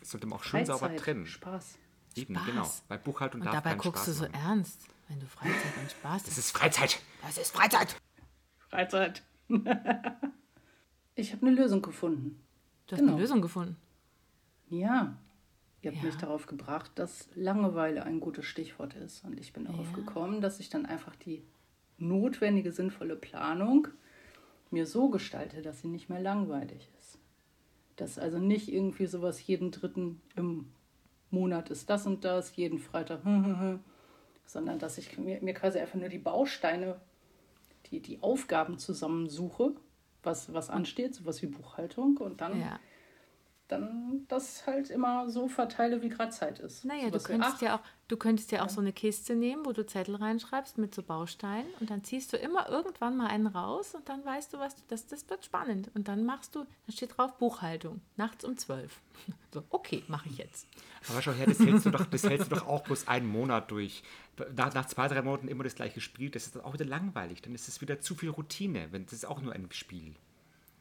Das 0.00 0.10
sollte 0.10 0.26
man 0.26 0.38
auch 0.38 0.42
schön 0.42 0.60
Freizeit, 0.60 0.78
sauber 0.78 0.96
trennen. 0.96 1.26
Spaß. 1.26 1.78
Eben, 2.14 2.34
Spaß. 2.34 2.46
genau. 2.46 2.70
Bei 2.88 2.96
Buchhaltung 2.96 3.42
und 3.42 3.46
darf 3.46 3.56
dabei 3.56 3.74
guckst 3.74 4.04
Spaß 4.04 4.06
du 4.06 4.12
so 4.12 4.22
machen. 4.24 4.34
ernst, 4.34 4.88
wenn 5.08 5.20
du 5.20 5.26
Freizeit 5.26 5.76
und 5.80 5.90
Spaß 5.90 6.22
Das 6.24 6.38
ist 6.38 6.50
Freizeit. 6.50 6.98
Das 7.22 7.36
ist 7.36 7.54
Freizeit. 7.54 7.96
Freizeit. 8.70 9.22
ich 11.14 11.32
habe 11.32 11.46
eine 11.46 11.54
Lösung 11.54 11.82
gefunden. 11.82 12.42
Du 12.86 12.92
hast 12.92 13.00
genau. 13.00 13.12
eine 13.12 13.20
Lösung 13.20 13.42
gefunden? 13.42 13.76
Ja. 14.68 15.16
Ihr 15.82 15.90
habt 15.92 16.02
ja. 16.02 16.06
mich 16.08 16.16
darauf 16.16 16.46
gebracht, 16.46 16.92
dass 16.94 17.28
Langeweile 17.34 18.04
ein 18.04 18.20
gutes 18.20 18.46
Stichwort 18.46 18.94
ist. 18.94 19.24
Und 19.24 19.38
ich 19.38 19.52
bin 19.52 19.66
darauf 19.66 19.90
ja. 19.90 19.96
gekommen, 19.96 20.40
dass 20.40 20.58
ich 20.58 20.70
dann 20.70 20.86
einfach 20.86 21.14
die 21.16 21.44
notwendige, 21.98 22.72
sinnvolle 22.72 23.16
Planung 23.16 23.88
mir 24.70 24.86
so 24.86 25.08
gestalte, 25.08 25.62
dass 25.62 25.80
sie 25.80 25.88
nicht 25.88 26.08
mehr 26.08 26.20
langweilig 26.20 26.88
ist. 26.98 27.18
Dass 27.96 28.18
also 28.18 28.38
nicht 28.38 28.72
irgendwie 28.72 29.06
sowas 29.06 29.44
jeden 29.46 29.70
dritten 29.70 30.20
im 30.34 30.72
Monat 31.30 31.70
ist 31.70 31.88
das 31.88 32.06
und 32.06 32.24
das, 32.24 32.54
jeden 32.56 32.78
Freitag, 32.78 33.20
sondern 34.46 34.78
dass 34.78 34.98
ich 34.98 35.16
mir, 35.18 35.40
mir 35.42 35.54
quasi 35.54 35.78
einfach 35.78 35.98
nur 35.98 36.08
die 36.08 36.18
Bausteine, 36.18 37.00
die, 37.90 38.00
die 38.00 38.22
Aufgaben 38.22 38.78
zusammensuche, 38.78 39.72
was, 40.22 40.52
was 40.52 40.70
ansteht, 40.70 41.14
sowas 41.14 41.40
wie 41.42 41.46
Buchhaltung 41.46 42.16
und 42.18 42.40
dann 42.40 42.60
ja 42.60 42.78
dann 43.68 44.24
das 44.28 44.66
halt 44.66 44.90
immer 44.90 45.28
so 45.28 45.48
verteile, 45.48 46.02
wie 46.02 46.08
gerade 46.08 46.30
Zeit 46.30 46.58
ist. 46.60 46.84
Naja, 46.84 47.06
so 47.06 47.18
du 47.18 47.20
könntest 47.20 47.62
ja 47.62 47.76
auch, 47.76 47.80
du 48.08 48.16
könntest 48.16 48.52
ja 48.52 48.60
auch 48.60 48.66
ja. 48.66 48.72
so 48.72 48.80
eine 48.80 48.92
Kiste 48.92 49.34
nehmen, 49.34 49.66
wo 49.66 49.72
du 49.72 49.84
Zettel 49.84 50.14
reinschreibst 50.16 50.78
mit 50.78 50.94
so 50.94 51.02
Bausteinen 51.02 51.68
und 51.80 51.90
dann 51.90 52.04
ziehst 52.04 52.32
du 52.32 52.36
immer 52.36 52.68
irgendwann 52.68 53.16
mal 53.16 53.26
einen 53.26 53.48
raus 53.48 53.94
und 53.94 54.08
dann 54.08 54.24
weißt 54.24 54.52
du, 54.52 54.58
was 54.58 54.76
du, 54.76 54.82
das, 54.88 55.06
das 55.06 55.28
wird 55.28 55.44
spannend. 55.44 55.90
Und 55.94 56.08
dann 56.08 56.24
machst 56.24 56.54
du, 56.54 56.64
da 56.86 56.92
steht 56.92 57.16
drauf 57.16 57.36
Buchhaltung, 57.38 58.00
nachts 58.16 58.44
um 58.44 58.56
zwölf. 58.56 59.00
So, 59.54 59.62
okay, 59.70 60.02
mache 60.06 60.28
ich 60.28 60.36
jetzt. 60.36 60.68
Aber 61.08 61.22
schau 61.22 61.32
her, 61.32 61.46
das 61.46 61.58
hältst 61.60 61.86
du 61.86 61.90
doch, 61.90 62.04
das 62.04 62.24
hältst 62.24 62.50
du 62.50 62.56
doch 62.56 62.66
auch 62.66 62.82
bloß 62.82 63.08
einen 63.08 63.26
Monat 63.26 63.70
durch. 63.70 64.02
Nach, 64.54 64.74
nach 64.74 64.84
zwei, 64.84 65.08
drei 65.08 65.22
Monaten 65.22 65.48
immer 65.48 65.64
das 65.64 65.76
gleiche 65.76 66.02
Spiel, 66.02 66.28
das 66.28 66.44
ist 66.44 66.56
dann 66.56 66.62
auch 66.62 66.74
wieder 66.74 66.84
langweilig. 66.84 67.40
Dann 67.40 67.54
ist 67.54 67.66
es 67.66 67.80
wieder 67.80 67.98
zu 67.98 68.14
viel 68.14 68.28
Routine, 68.28 68.88
wenn 68.90 69.04
das 69.04 69.14
ist 69.14 69.24
auch 69.24 69.40
nur 69.40 69.54
ein 69.54 69.66
Spiel. 69.72 70.14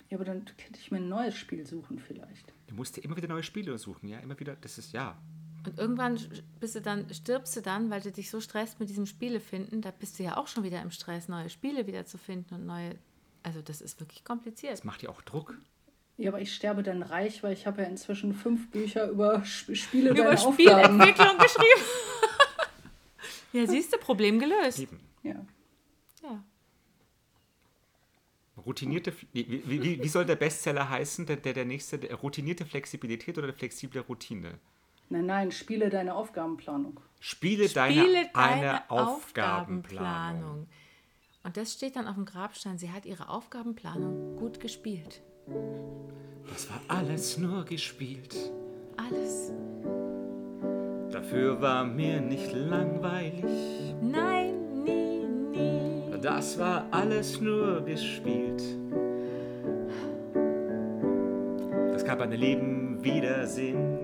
Ja, 0.09 0.17
aber 0.17 0.25
dann 0.25 0.45
könnte 0.45 0.79
ich 0.79 0.91
mir 0.91 0.97
ein 0.97 1.09
neues 1.09 1.35
Spiel 1.35 1.65
suchen 1.65 1.99
vielleicht. 1.99 2.53
Du 2.67 2.75
musst 2.75 2.95
dir 2.95 3.01
immer 3.01 3.17
wieder 3.17 3.27
neue 3.27 3.43
Spiele 3.43 3.77
suchen, 3.77 4.07
ja, 4.07 4.19
immer 4.19 4.39
wieder, 4.39 4.55
das 4.55 4.77
ist 4.77 4.93
ja. 4.93 5.17
Und 5.65 5.79
irgendwann 5.79 6.19
bist 6.59 6.75
du 6.75 6.81
dann, 6.81 7.11
stirbst 7.11 7.55
du 7.55 7.61
dann, 7.61 7.89
weil 7.89 8.01
du 8.01 8.11
dich 8.11 8.29
so 8.29 8.39
stresst 8.39 8.79
mit 8.79 8.89
diesem 8.89 9.07
Spiele 9.07 9.39
finden, 9.39 9.81
da 9.81 9.91
bist 9.91 10.19
du 10.19 10.23
ja 10.23 10.37
auch 10.37 10.47
schon 10.47 10.63
wieder 10.63 10.81
im 10.81 10.91
Stress, 10.91 11.27
neue 11.27 11.49
Spiele 11.49 11.87
wieder 11.87 12.05
zu 12.05 12.17
finden 12.17 12.53
und 12.53 12.65
neue. 12.67 12.95
Also 13.41 13.61
das 13.61 13.81
ist 13.81 13.99
wirklich 13.99 14.23
kompliziert. 14.23 14.73
Das 14.73 14.83
macht 14.83 15.01
ja 15.01 15.09
auch 15.09 15.21
Druck. 15.23 15.57
Ja, 16.17 16.29
aber 16.29 16.39
ich 16.39 16.53
sterbe 16.53 16.81
dann 16.81 17.03
reich, 17.03 17.43
weil 17.43 17.53
ich 17.53 17.67
habe 17.67 17.81
ja 17.81 17.87
inzwischen 17.87 18.33
fünf 18.33 18.71
Bücher 18.71 19.09
über 19.09 19.43
Spiele 19.43 20.11
über 20.11 20.37
Spielentwicklung 20.37 21.37
geschrieben. 21.39 21.85
ja, 23.53 23.67
siehst 23.67 23.91
du, 23.91 23.97
Problem 23.97 24.39
gelöst. 24.39 24.79
Eben. 24.79 24.99
Ja. 25.23 25.45
Routinierte, 28.65 29.13
wie, 29.33 29.61
wie, 29.65 30.01
wie, 30.01 30.07
soll 30.07 30.25
der 30.25 30.35
Bestseller 30.35 30.89
heißen, 30.89 31.25
der, 31.25 31.35
der, 31.37 31.53
der 31.53 31.65
nächste, 31.65 31.99
der, 31.99 32.15
routinierte 32.15 32.65
Flexibilität 32.65 33.37
oder 33.37 33.53
flexible 33.53 34.01
Routine? 34.01 34.55
Nein, 35.09 35.25
nein, 35.27 35.51
spiele 35.51 35.89
deine 35.89 36.15
Aufgabenplanung. 36.15 36.99
Spiele, 37.19 37.69
deine, 37.69 38.01
spiele 38.01 38.29
deine 38.33 38.89
Aufgabenplanung. 38.89 39.15
Aufgabenplanung. 39.15 40.67
Und 41.43 41.57
das 41.57 41.73
steht 41.73 41.95
dann 41.95 42.07
auf 42.07 42.15
dem 42.15 42.25
Grabstein. 42.25 42.79
Sie 42.79 42.91
hat 42.91 43.05
ihre 43.05 43.29
Aufgabenplanung 43.29 44.35
gut 44.37 44.59
gespielt. 44.59 45.21
Das 46.49 46.69
war 46.71 46.81
alles 46.87 47.37
nur 47.37 47.65
gespielt. 47.65 48.35
Alles. 48.97 49.51
Dafür 51.11 51.61
war 51.61 51.85
mir 51.85 52.19
nicht 52.19 52.51
langweilig. 52.51 53.45
Nein, 54.01 54.44
das 56.25 56.57
war 56.57 56.87
alles 56.89 57.39
nur 57.39 57.85
gespielt. 57.85 58.63
Das 61.93 62.03
gab 62.03 62.19
ein 62.19 62.31
Leben 62.31 62.97
wieder 63.03 63.45
Sinn. 63.45 64.01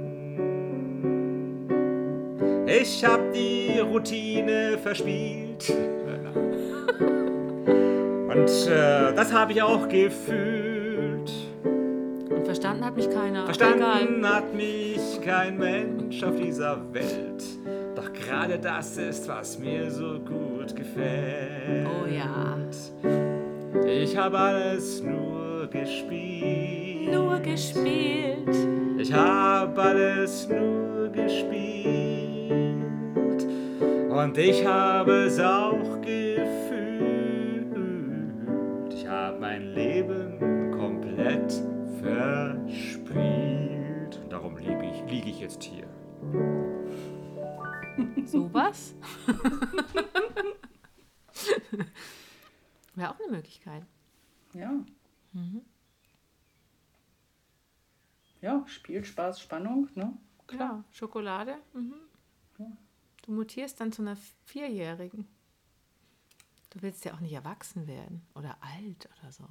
Ich 2.68 3.04
hab 3.04 3.34
die 3.34 3.80
Routine 3.80 4.78
verspielt. 4.78 5.68
Und 8.30 8.68
äh, 8.68 9.14
das 9.16 9.34
habe 9.34 9.54
ich 9.54 9.62
auch 9.64 9.90
gefühlt. 9.90 10.71
Verstanden 12.62 12.86
hat 12.86 12.96
mich 12.96 13.10
keiner. 13.10 13.46
Verstanden 13.46 13.80
Egal. 14.20 14.36
hat 14.36 14.54
mich 14.54 15.22
kein 15.26 15.58
Mensch 15.58 16.22
auf 16.22 16.36
dieser 16.36 16.78
Welt. 16.94 17.44
Doch 17.96 18.14
gerade 18.14 18.60
das 18.60 18.98
ist, 18.98 19.28
was 19.28 19.58
mir 19.58 19.90
so 19.90 20.20
gut 20.20 20.76
gefällt. 20.76 21.88
Oh 21.88 22.06
ja. 22.06 22.56
Ich 23.88 24.16
habe 24.16 24.38
alles 24.38 25.02
nur 25.02 25.68
gespielt. 25.72 27.12
Nur 27.12 27.40
gespielt. 27.40 28.56
Ich 29.00 29.12
habe 29.12 29.82
alles 29.82 30.48
nur 30.48 31.10
gespielt. 31.10 32.62
Und 34.08 34.38
ich 34.38 34.64
habe 34.64 35.24
es 35.26 35.40
auch 35.40 36.00
gefühlt. 36.02 36.31
Jetzt 45.42 45.64
hier. 45.64 45.88
Sowas? 48.26 48.96
Wäre 52.96 53.10
auch 53.10 53.20
eine 53.20 53.32
Möglichkeit. 53.32 53.84
Ja. 54.54 54.72
Mhm. 55.34 55.62
Ja, 58.42 58.64
Spiel, 58.68 59.04
Spaß, 59.04 59.42
Spannung, 59.42 59.90
ne? 59.96 60.14
Klar. 60.48 60.60
Ja, 60.60 60.84
Schokolade. 60.92 61.58
Mhm. 61.74 61.96
Ja. 62.58 62.66
Du 63.24 63.32
mutierst 63.32 63.80
dann 63.80 63.92
zu 63.92 64.02
einer 64.02 64.18
Vierjährigen. 64.46 65.28
Du 66.72 66.82
willst 66.82 67.06
ja 67.06 67.14
auch 67.14 67.20
nicht 67.20 67.34
erwachsen 67.34 67.88
werden 67.88 68.26
oder 68.36 68.58
alt 68.62 69.10
oder 69.20 69.32
so. 69.32 69.46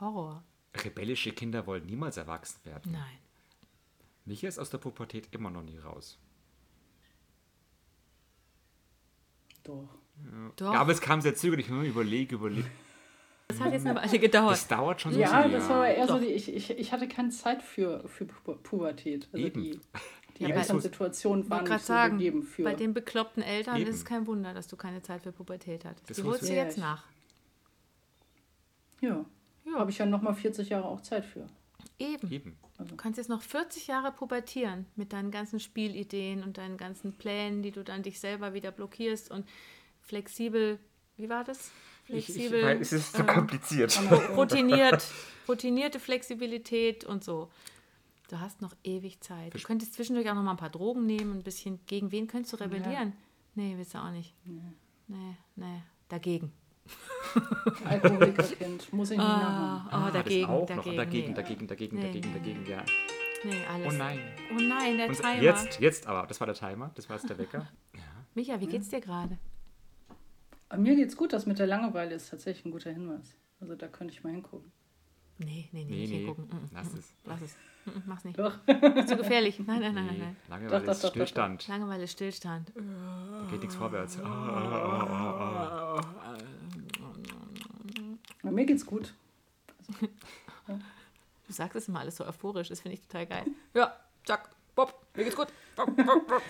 Horror. 0.00 0.44
Rebellische 0.74 1.32
Kinder 1.32 1.66
wollen 1.66 1.86
niemals 1.86 2.16
erwachsen 2.16 2.64
werden. 2.64 2.92
Nein. 2.92 3.18
Micha 4.26 4.48
ist 4.48 4.58
aus 4.58 4.70
der 4.70 4.78
Pubertät 4.78 5.28
immer 5.30 5.50
noch 5.50 5.62
nie 5.62 5.78
raus. 5.78 6.18
Doch. 9.62 9.88
Ja. 10.24 10.52
Doch. 10.56 10.74
Ja, 10.74 10.80
aber 10.80 10.92
es 10.92 11.00
kam 11.00 11.20
sehr 11.20 11.34
zügig. 11.34 11.60
Ich 11.60 11.68
überlege, 11.68 12.34
überlege. 12.34 12.68
Das 13.48 13.60
hat 13.60 13.72
jetzt 13.72 13.86
eine 13.86 14.00
Weile 14.00 14.18
gedauert. 14.18 14.52
Das 14.52 14.66
dauert 14.66 15.00
schon 15.00 15.12
so 15.12 15.20
Ja, 15.20 15.46
das 15.46 15.68
war 15.68 15.88
eher 15.88 16.06
Doch. 16.06 16.18
so, 16.18 16.20
die, 16.20 16.32
ich, 16.32 16.52
ich, 16.52 16.70
ich 16.70 16.92
hatte 16.92 17.06
keine 17.06 17.30
Zeit 17.30 17.62
für, 17.62 18.06
für 18.08 18.24
Pubertät. 18.24 19.28
Also 19.32 19.46
Eben. 19.46 19.62
die, 19.62 19.80
die 20.38 20.44
Elternsituation 20.44 21.48
war 21.48 21.62
nicht 21.62 21.72
so 21.72 21.78
sagen, 21.78 22.18
gegeben 22.18 22.42
für. 22.42 22.64
Bei 22.64 22.74
den 22.74 22.92
bekloppten 22.92 23.42
Eltern 23.42 23.76
Eben. 23.76 23.88
ist 23.88 23.96
es 23.96 24.04
kein 24.04 24.26
Wunder, 24.26 24.52
dass 24.52 24.66
du 24.66 24.76
keine 24.76 25.02
Zeit 25.02 25.22
für 25.22 25.30
Pubertät 25.30 25.84
hattest. 25.84 26.10
Das 26.10 26.16
die 26.16 26.24
holst 26.24 26.42
du 26.42 26.52
jetzt 26.52 26.78
nach. 26.78 27.04
Ja. 29.00 29.08
Ja. 29.08 29.24
Ja. 29.66 29.78
Habe 29.78 29.90
ich 29.90 29.98
ja 29.98 30.06
nochmal 30.06 30.34
40 30.34 30.68
Jahre 30.68 30.86
auch 30.86 31.00
Zeit 31.00 31.24
für. 31.24 31.46
Eben. 31.98 32.30
Eben. 32.30 32.56
Also. 32.78 32.90
Du 32.90 32.96
kannst 32.96 33.16
jetzt 33.18 33.28
noch 33.28 33.42
40 33.42 33.86
Jahre 33.86 34.12
pubertieren 34.12 34.86
mit 34.96 35.12
deinen 35.12 35.30
ganzen 35.30 35.60
Spielideen 35.60 36.42
und 36.42 36.58
deinen 36.58 36.76
ganzen 36.76 37.16
Plänen, 37.16 37.62
die 37.62 37.70
du 37.70 37.82
dann 37.82 38.02
dich 38.02 38.20
selber 38.20 38.54
wieder 38.54 38.70
blockierst 38.70 39.30
und 39.30 39.46
flexibel, 40.02 40.78
wie 41.16 41.28
war 41.28 41.44
das? 41.44 41.70
Flexibel. 42.04 42.60
Ich, 42.60 42.74
ich, 42.74 42.80
es 42.80 42.92
ist 42.92 43.12
so 43.14 43.20
ähm, 43.20 43.26
kompliziert. 43.26 43.98
Routiniert, 44.36 45.04
routinierte 45.48 45.98
Flexibilität 45.98 47.04
und 47.04 47.24
so. 47.24 47.50
Du 48.28 48.40
hast 48.40 48.60
noch 48.60 48.74
ewig 48.84 49.20
Zeit. 49.20 49.54
Du 49.54 49.58
könntest 49.58 49.94
zwischendurch 49.94 50.28
auch 50.30 50.34
noch 50.34 50.42
mal 50.42 50.52
ein 50.52 50.56
paar 50.56 50.70
Drogen 50.70 51.06
nehmen, 51.06 51.38
ein 51.38 51.42
bisschen. 51.42 51.80
Gegen 51.86 52.12
wen 52.12 52.26
könntest 52.26 52.52
du 52.52 52.56
rebellieren? 52.60 52.92
Ja. 53.08 53.12
Nee, 53.54 53.74
willst 53.76 53.94
du 53.94 53.98
auch 53.98 54.10
nicht. 54.10 54.34
Nee, 54.44 54.60
nee, 55.08 55.36
nee. 55.56 55.82
dagegen. 56.08 56.52
Alkoholikerkind, 57.84 58.92
muss 58.92 59.10
ich 59.10 59.18
nicht 59.18 59.26
ah, 59.26 59.38
nachmachen. 59.38 59.88
Oh, 59.92 60.06
ah, 60.06 60.10
dagegen, 60.10 60.46
auch 60.46 60.66
dagegen, 60.66 60.96
noch. 60.96 61.04
dagegen, 61.04 61.28
nee. 61.28 61.34
dagegen, 61.34 61.66
dagegen, 61.66 61.96
nee, 61.96 62.02
dagegen, 62.02 62.28
nee. 62.32 62.38
dagegen, 62.38 62.66
ja. 62.66 62.84
Nee, 63.44 63.64
alles. 63.72 63.86
Oh 63.86 63.96
nein. 63.96 64.20
Oh 64.52 64.60
nein, 64.60 64.96
der 64.96 65.08
Und 65.08 65.16
Timer. 65.16 65.42
Jetzt, 65.42 65.80
jetzt 65.80 66.06
aber, 66.06 66.26
das 66.26 66.40
war 66.40 66.46
der 66.46 66.56
Timer, 66.56 66.90
das 66.94 67.08
war 67.08 67.16
jetzt 67.16 67.28
der 67.28 67.38
Wecker. 67.38 67.68
Ja. 67.94 68.02
Micha, 68.34 68.60
wie 68.60 68.66
geht's 68.66 68.90
dir 68.90 69.00
gerade? 69.00 69.38
Mir 70.76 70.96
geht's 70.96 71.16
gut, 71.16 71.32
das 71.32 71.46
mit 71.46 71.58
der 71.58 71.66
Langeweile 71.66 72.14
ist 72.14 72.28
tatsächlich 72.28 72.66
ein 72.66 72.72
guter 72.72 72.90
Hinweis. 72.90 73.34
Also 73.60 73.74
da 73.76 73.88
könnte 73.88 74.12
ich 74.12 74.24
mal 74.24 74.32
hingucken. 74.32 74.72
Nee, 75.38 75.68
nee, 75.72 75.84
nee, 75.84 75.90
nee, 75.90 75.96
nicht 76.00 76.10
nee. 76.10 76.16
hingucken. 76.18 76.44
Mm, 76.46 76.64
mm 76.64 76.70
Lass 76.72 76.92
mm, 76.92 76.98
es. 76.98 77.14
Lass 77.24 77.40
es. 77.42 77.56
Mach's 78.06 78.24
nicht. 78.24 78.38
Doch. 78.38 78.58
Ist 78.66 79.08
zu 79.08 79.16
gefährlich. 79.16 79.58
Nein, 79.60 79.80
nein, 79.80 79.94
nein, 79.94 80.16
nein. 80.18 80.36
Langeweile 80.48 80.84
doch, 80.84 80.92
ist 80.92 81.04
doch, 81.04 81.10
Stillstand. 81.10 81.62
Doch, 81.62 81.68
Langeweile 81.68 82.04
ist 82.04 82.12
Stillstand. 82.12 82.72
Da 82.74 83.50
geht 83.50 83.60
nichts 83.60 83.76
vorwärts. 83.76 84.18
Oh, 84.20 84.26
oh, 84.26 84.28
oh, 84.28 85.55
Na, 88.46 88.52
mir 88.52 88.64
geht's 88.64 88.86
gut. 88.86 89.12
Also, 89.78 90.06
ja. 90.68 90.78
Du 91.46 91.52
sagst 91.52 91.76
es 91.76 91.88
immer 91.88 92.00
alles 92.00 92.16
so 92.16 92.24
euphorisch, 92.24 92.68
das 92.68 92.80
finde 92.80 92.94
ich 92.94 93.02
total 93.02 93.26
geil. 93.26 93.44
Ja, 93.74 93.96
zack, 94.24 94.50
Bob, 94.76 94.94
mir 95.14 95.24
geht's 95.24 95.34
gut. 95.34 95.48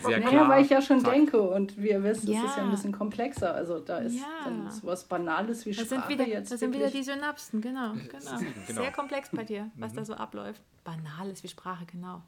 Sehr 0.03 0.19
naja, 0.19 0.29
klar. 0.29 0.49
weil 0.51 0.65
ich 0.65 0.71
ja 0.71 0.83
schon 0.83 1.01
Zack. 1.01 1.15
denke 1.15 1.41
und 1.41 1.83
wie 1.83 1.91
ihr 1.91 2.03
wisst, 2.03 2.25
ja. 2.25 2.45
ist 2.45 2.51
es 2.51 2.57
ja 2.57 2.65
ein 2.65 2.71
bisschen 2.71 2.93
komplexer. 2.93 3.55
Also 3.55 3.79
da 3.79 3.99
ist 3.99 4.15
ja. 4.15 4.27
dann 4.45 4.71
sowas 4.71 5.05
Banales 5.05 5.65
wie 5.65 5.73
das 5.73 5.87
Sprache 5.87 6.03
sind 6.03 6.09
wieder, 6.11 6.29
jetzt. 6.29 6.53
Das 6.53 6.61
sind 6.61 6.75
wieder 6.75 6.91
die 6.91 7.03
Synapsen, 7.03 7.63
genau, 7.63 7.95
genau. 7.95 8.39
genau. 8.67 8.83
Sehr 8.83 8.93
komplex 8.93 9.31
bei 9.33 9.45
dir, 9.45 9.71
was 9.77 9.93
mhm. 9.93 9.97
da 9.97 10.05
so 10.05 10.15
abläuft. 10.15 10.63
Banales 10.85 11.43
wie 11.43 11.49
Sprache, 11.49 11.87
genau. 11.87 12.23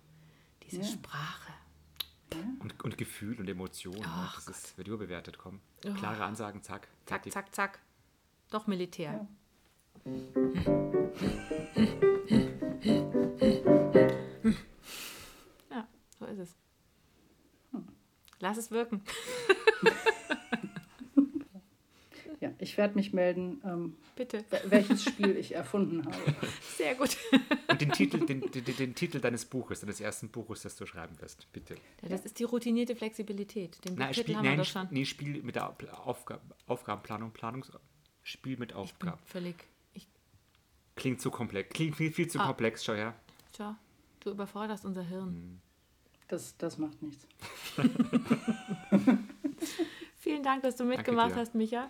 Diese 0.62 0.80
ja. 0.80 0.84
Sprache. 0.84 1.52
Und, 2.60 2.84
und, 2.84 2.98
Gefühl 2.98 3.38
und 3.38 3.48
Emotion, 3.48 3.96
oh, 3.98 4.32
das 4.34 4.48
ist, 4.48 4.78
wird 4.78 4.88
überbewertet, 4.88 5.38
komm. 5.38 5.60
Oh. 5.86 5.92
Klare 5.94 6.24
Ansagen, 6.24 6.62
zack. 6.62 6.88
Zack, 7.06 7.24
zack, 7.24 7.32
zack. 7.32 7.54
zack. 7.54 7.78
Doch 8.50 8.66
Militär. 8.66 9.26
So 16.18 16.26
ist 16.26 16.38
es. 16.38 16.56
Lass 18.40 18.56
es 18.56 18.70
wirken. 18.70 19.02
ja, 22.40 22.52
ich 22.58 22.76
werde 22.76 22.94
mich 22.94 23.12
melden, 23.12 23.60
ähm, 23.64 23.96
Bitte. 24.16 24.44
welches 24.64 25.04
Spiel 25.04 25.36
ich 25.36 25.54
erfunden 25.54 26.04
habe. 26.04 26.16
Sehr 26.76 26.94
gut. 26.94 27.16
Und 27.68 27.80
den 27.80 27.92
Titel, 27.92 28.24
den, 28.24 28.40
den, 28.40 28.64
den, 28.64 28.94
Titel 28.94 29.20
deines 29.20 29.44
Buches, 29.44 29.80
deines 29.80 30.00
ersten 30.00 30.28
Buches, 30.28 30.62
das 30.62 30.76
du 30.76 30.86
schreiben 30.86 31.20
wirst, 31.20 31.50
bitte. 31.52 31.74
Ja, 32.02 32.08
das 32.08 32.24
ist 32.24 32.38
die 32.38 32.44
routinierte 32.44 32.96
Flexibilität. 32.96 33.84
Den 33.84 33.96
nein, 33.96 34.14
Spiel, 34.14 34.36
haben 34.36 34.44
nein, 34.44 34.58
wir 34.58 34.64
schon. 34.64 34.88
Nee, 34.90 35.04
Spiel 35.04 35.42
mit 35.42 35.56
der 35.56 35.74
Aufgab 36.04 36.40
Aufgabenplanung, 36.66 37.32
Planungs 37.32 37.72
Spiel 38.22 38.56
mit 38.56 38.72
Aufgaben. 38.72 39.18
völlig. 39.24 39.56
Klingt 40.98 41.20
zu 41.20 41.30
komplex. 41.30 41.70
Klingt 41.70 41.94
viel, 41.94 42.12
viel 42.12 42.28
zu 42.28 42.40
ah. 42.40 42.46
komplex, 42.46 42.84
schau 42.84 42.94
her. 42.94 43.14
Schau, 43.56 43.74
du 44.20 44.30
überforderst 44.30 44.84
unser 44.84 45.02
Hirn. 45.02 45.28
Hm. 45.28 45.60
Das, 46.26 46.56
das 46.58 46.76
macht 46.76 47.00
nichts. 47.00 47.26
Vielen 50.18 50.42
Dank, 50.42 50.62
dass 50.62 50.76
du 50.76 50.84
mitgemacht 50.84 51.36
hast, 51.36 51.54
Micha. 51.54 51.88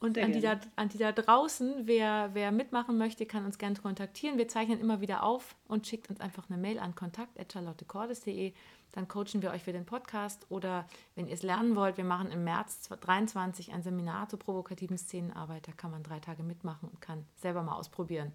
Und 0.00 0.16
an 0.16 0.32
die, 0.32 0.40
da, 0.40 0.58
an 0.76 0.88
die 0.88 0.98
da 0.98 1.12
draußen, 1.12 1.86
wer, 1.86 2.30
wer 2.32 2.50
mitmachen 2.52 2.98
möchte, 2.98 3.26
kann 3.26 3.44
uns 3.44 3.58
gerne 3.58 3.76
kontaktieren. 3.76 4.38
Wir 4.38 4.48
zeichnen 4.48 4.80
immer 4.80 5.00
wieder 5.00 5.24
auf 5.24 5.56
und 5.66 5.86
schickt 5.86 6.08
uns 6.08 6.20
einfach 6.20 6.48
eine 6.48 6.58
Mail 6.58 6.78
an 6.78 6.94
kontakt.charlottecordes.de. 6.94 8.52
Dann 8.92 9.08
coachen 9.08 9.42
wir 9.42 9.50
euch 9.50 9.62
für 9.62 9.72
den 9.72 9.84
Podcast. 9.84 10.46
Oder 10.48 10.86
wenn 11.14 11.26
ihr 11.26 11.34
es 11.34 11.42
lernen 11.42 11.76
wollt, 11.76 11.96
wir 11.96 12.04
machen 12.04 12.30
im 12.30 12.44
März 12.44 12.82
2023 12.82 13.72
ein 13.72 13.82
Seminar 13.82 14.28
zur 14.28 14.38
provokativen 14.38 14.98
Szenenarbeit. 14.98 15.68
Da 15.68 15.72
kann 15.72 15.90
man 15.90 16.02
drei 16.02 16.20
Tage 16.20 16.42
mitmachen 16.42 16.88
und 16.88 17.00
kann 17.00 17.24
selber 17.36 17.62
mal 17.62 17.74
ausprobieren, 17.74 18.32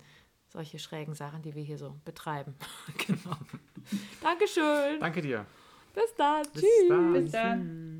solche 0.48 0.80
schrägen 0.80 1.16
Sachen, 1.16 1.42
die 1.42 1.56
wir 1.56 1.64
hier 1.64 1.78
so 1.78 1.96
betreiben. 2.06 2.56
genau. 3.08 3.38
Dankeschön. 4.22 5.00
Danke 5.00 5.22
dir. 5.22 5.46
Bis 5.94 6.16
dann. 6.16 6.44
Bis 6.54 6.62
Tschüss. 6.62 6.90
Dann. 6.90 7.14
Bis 7.14 7.32
dann. 7.32 7.93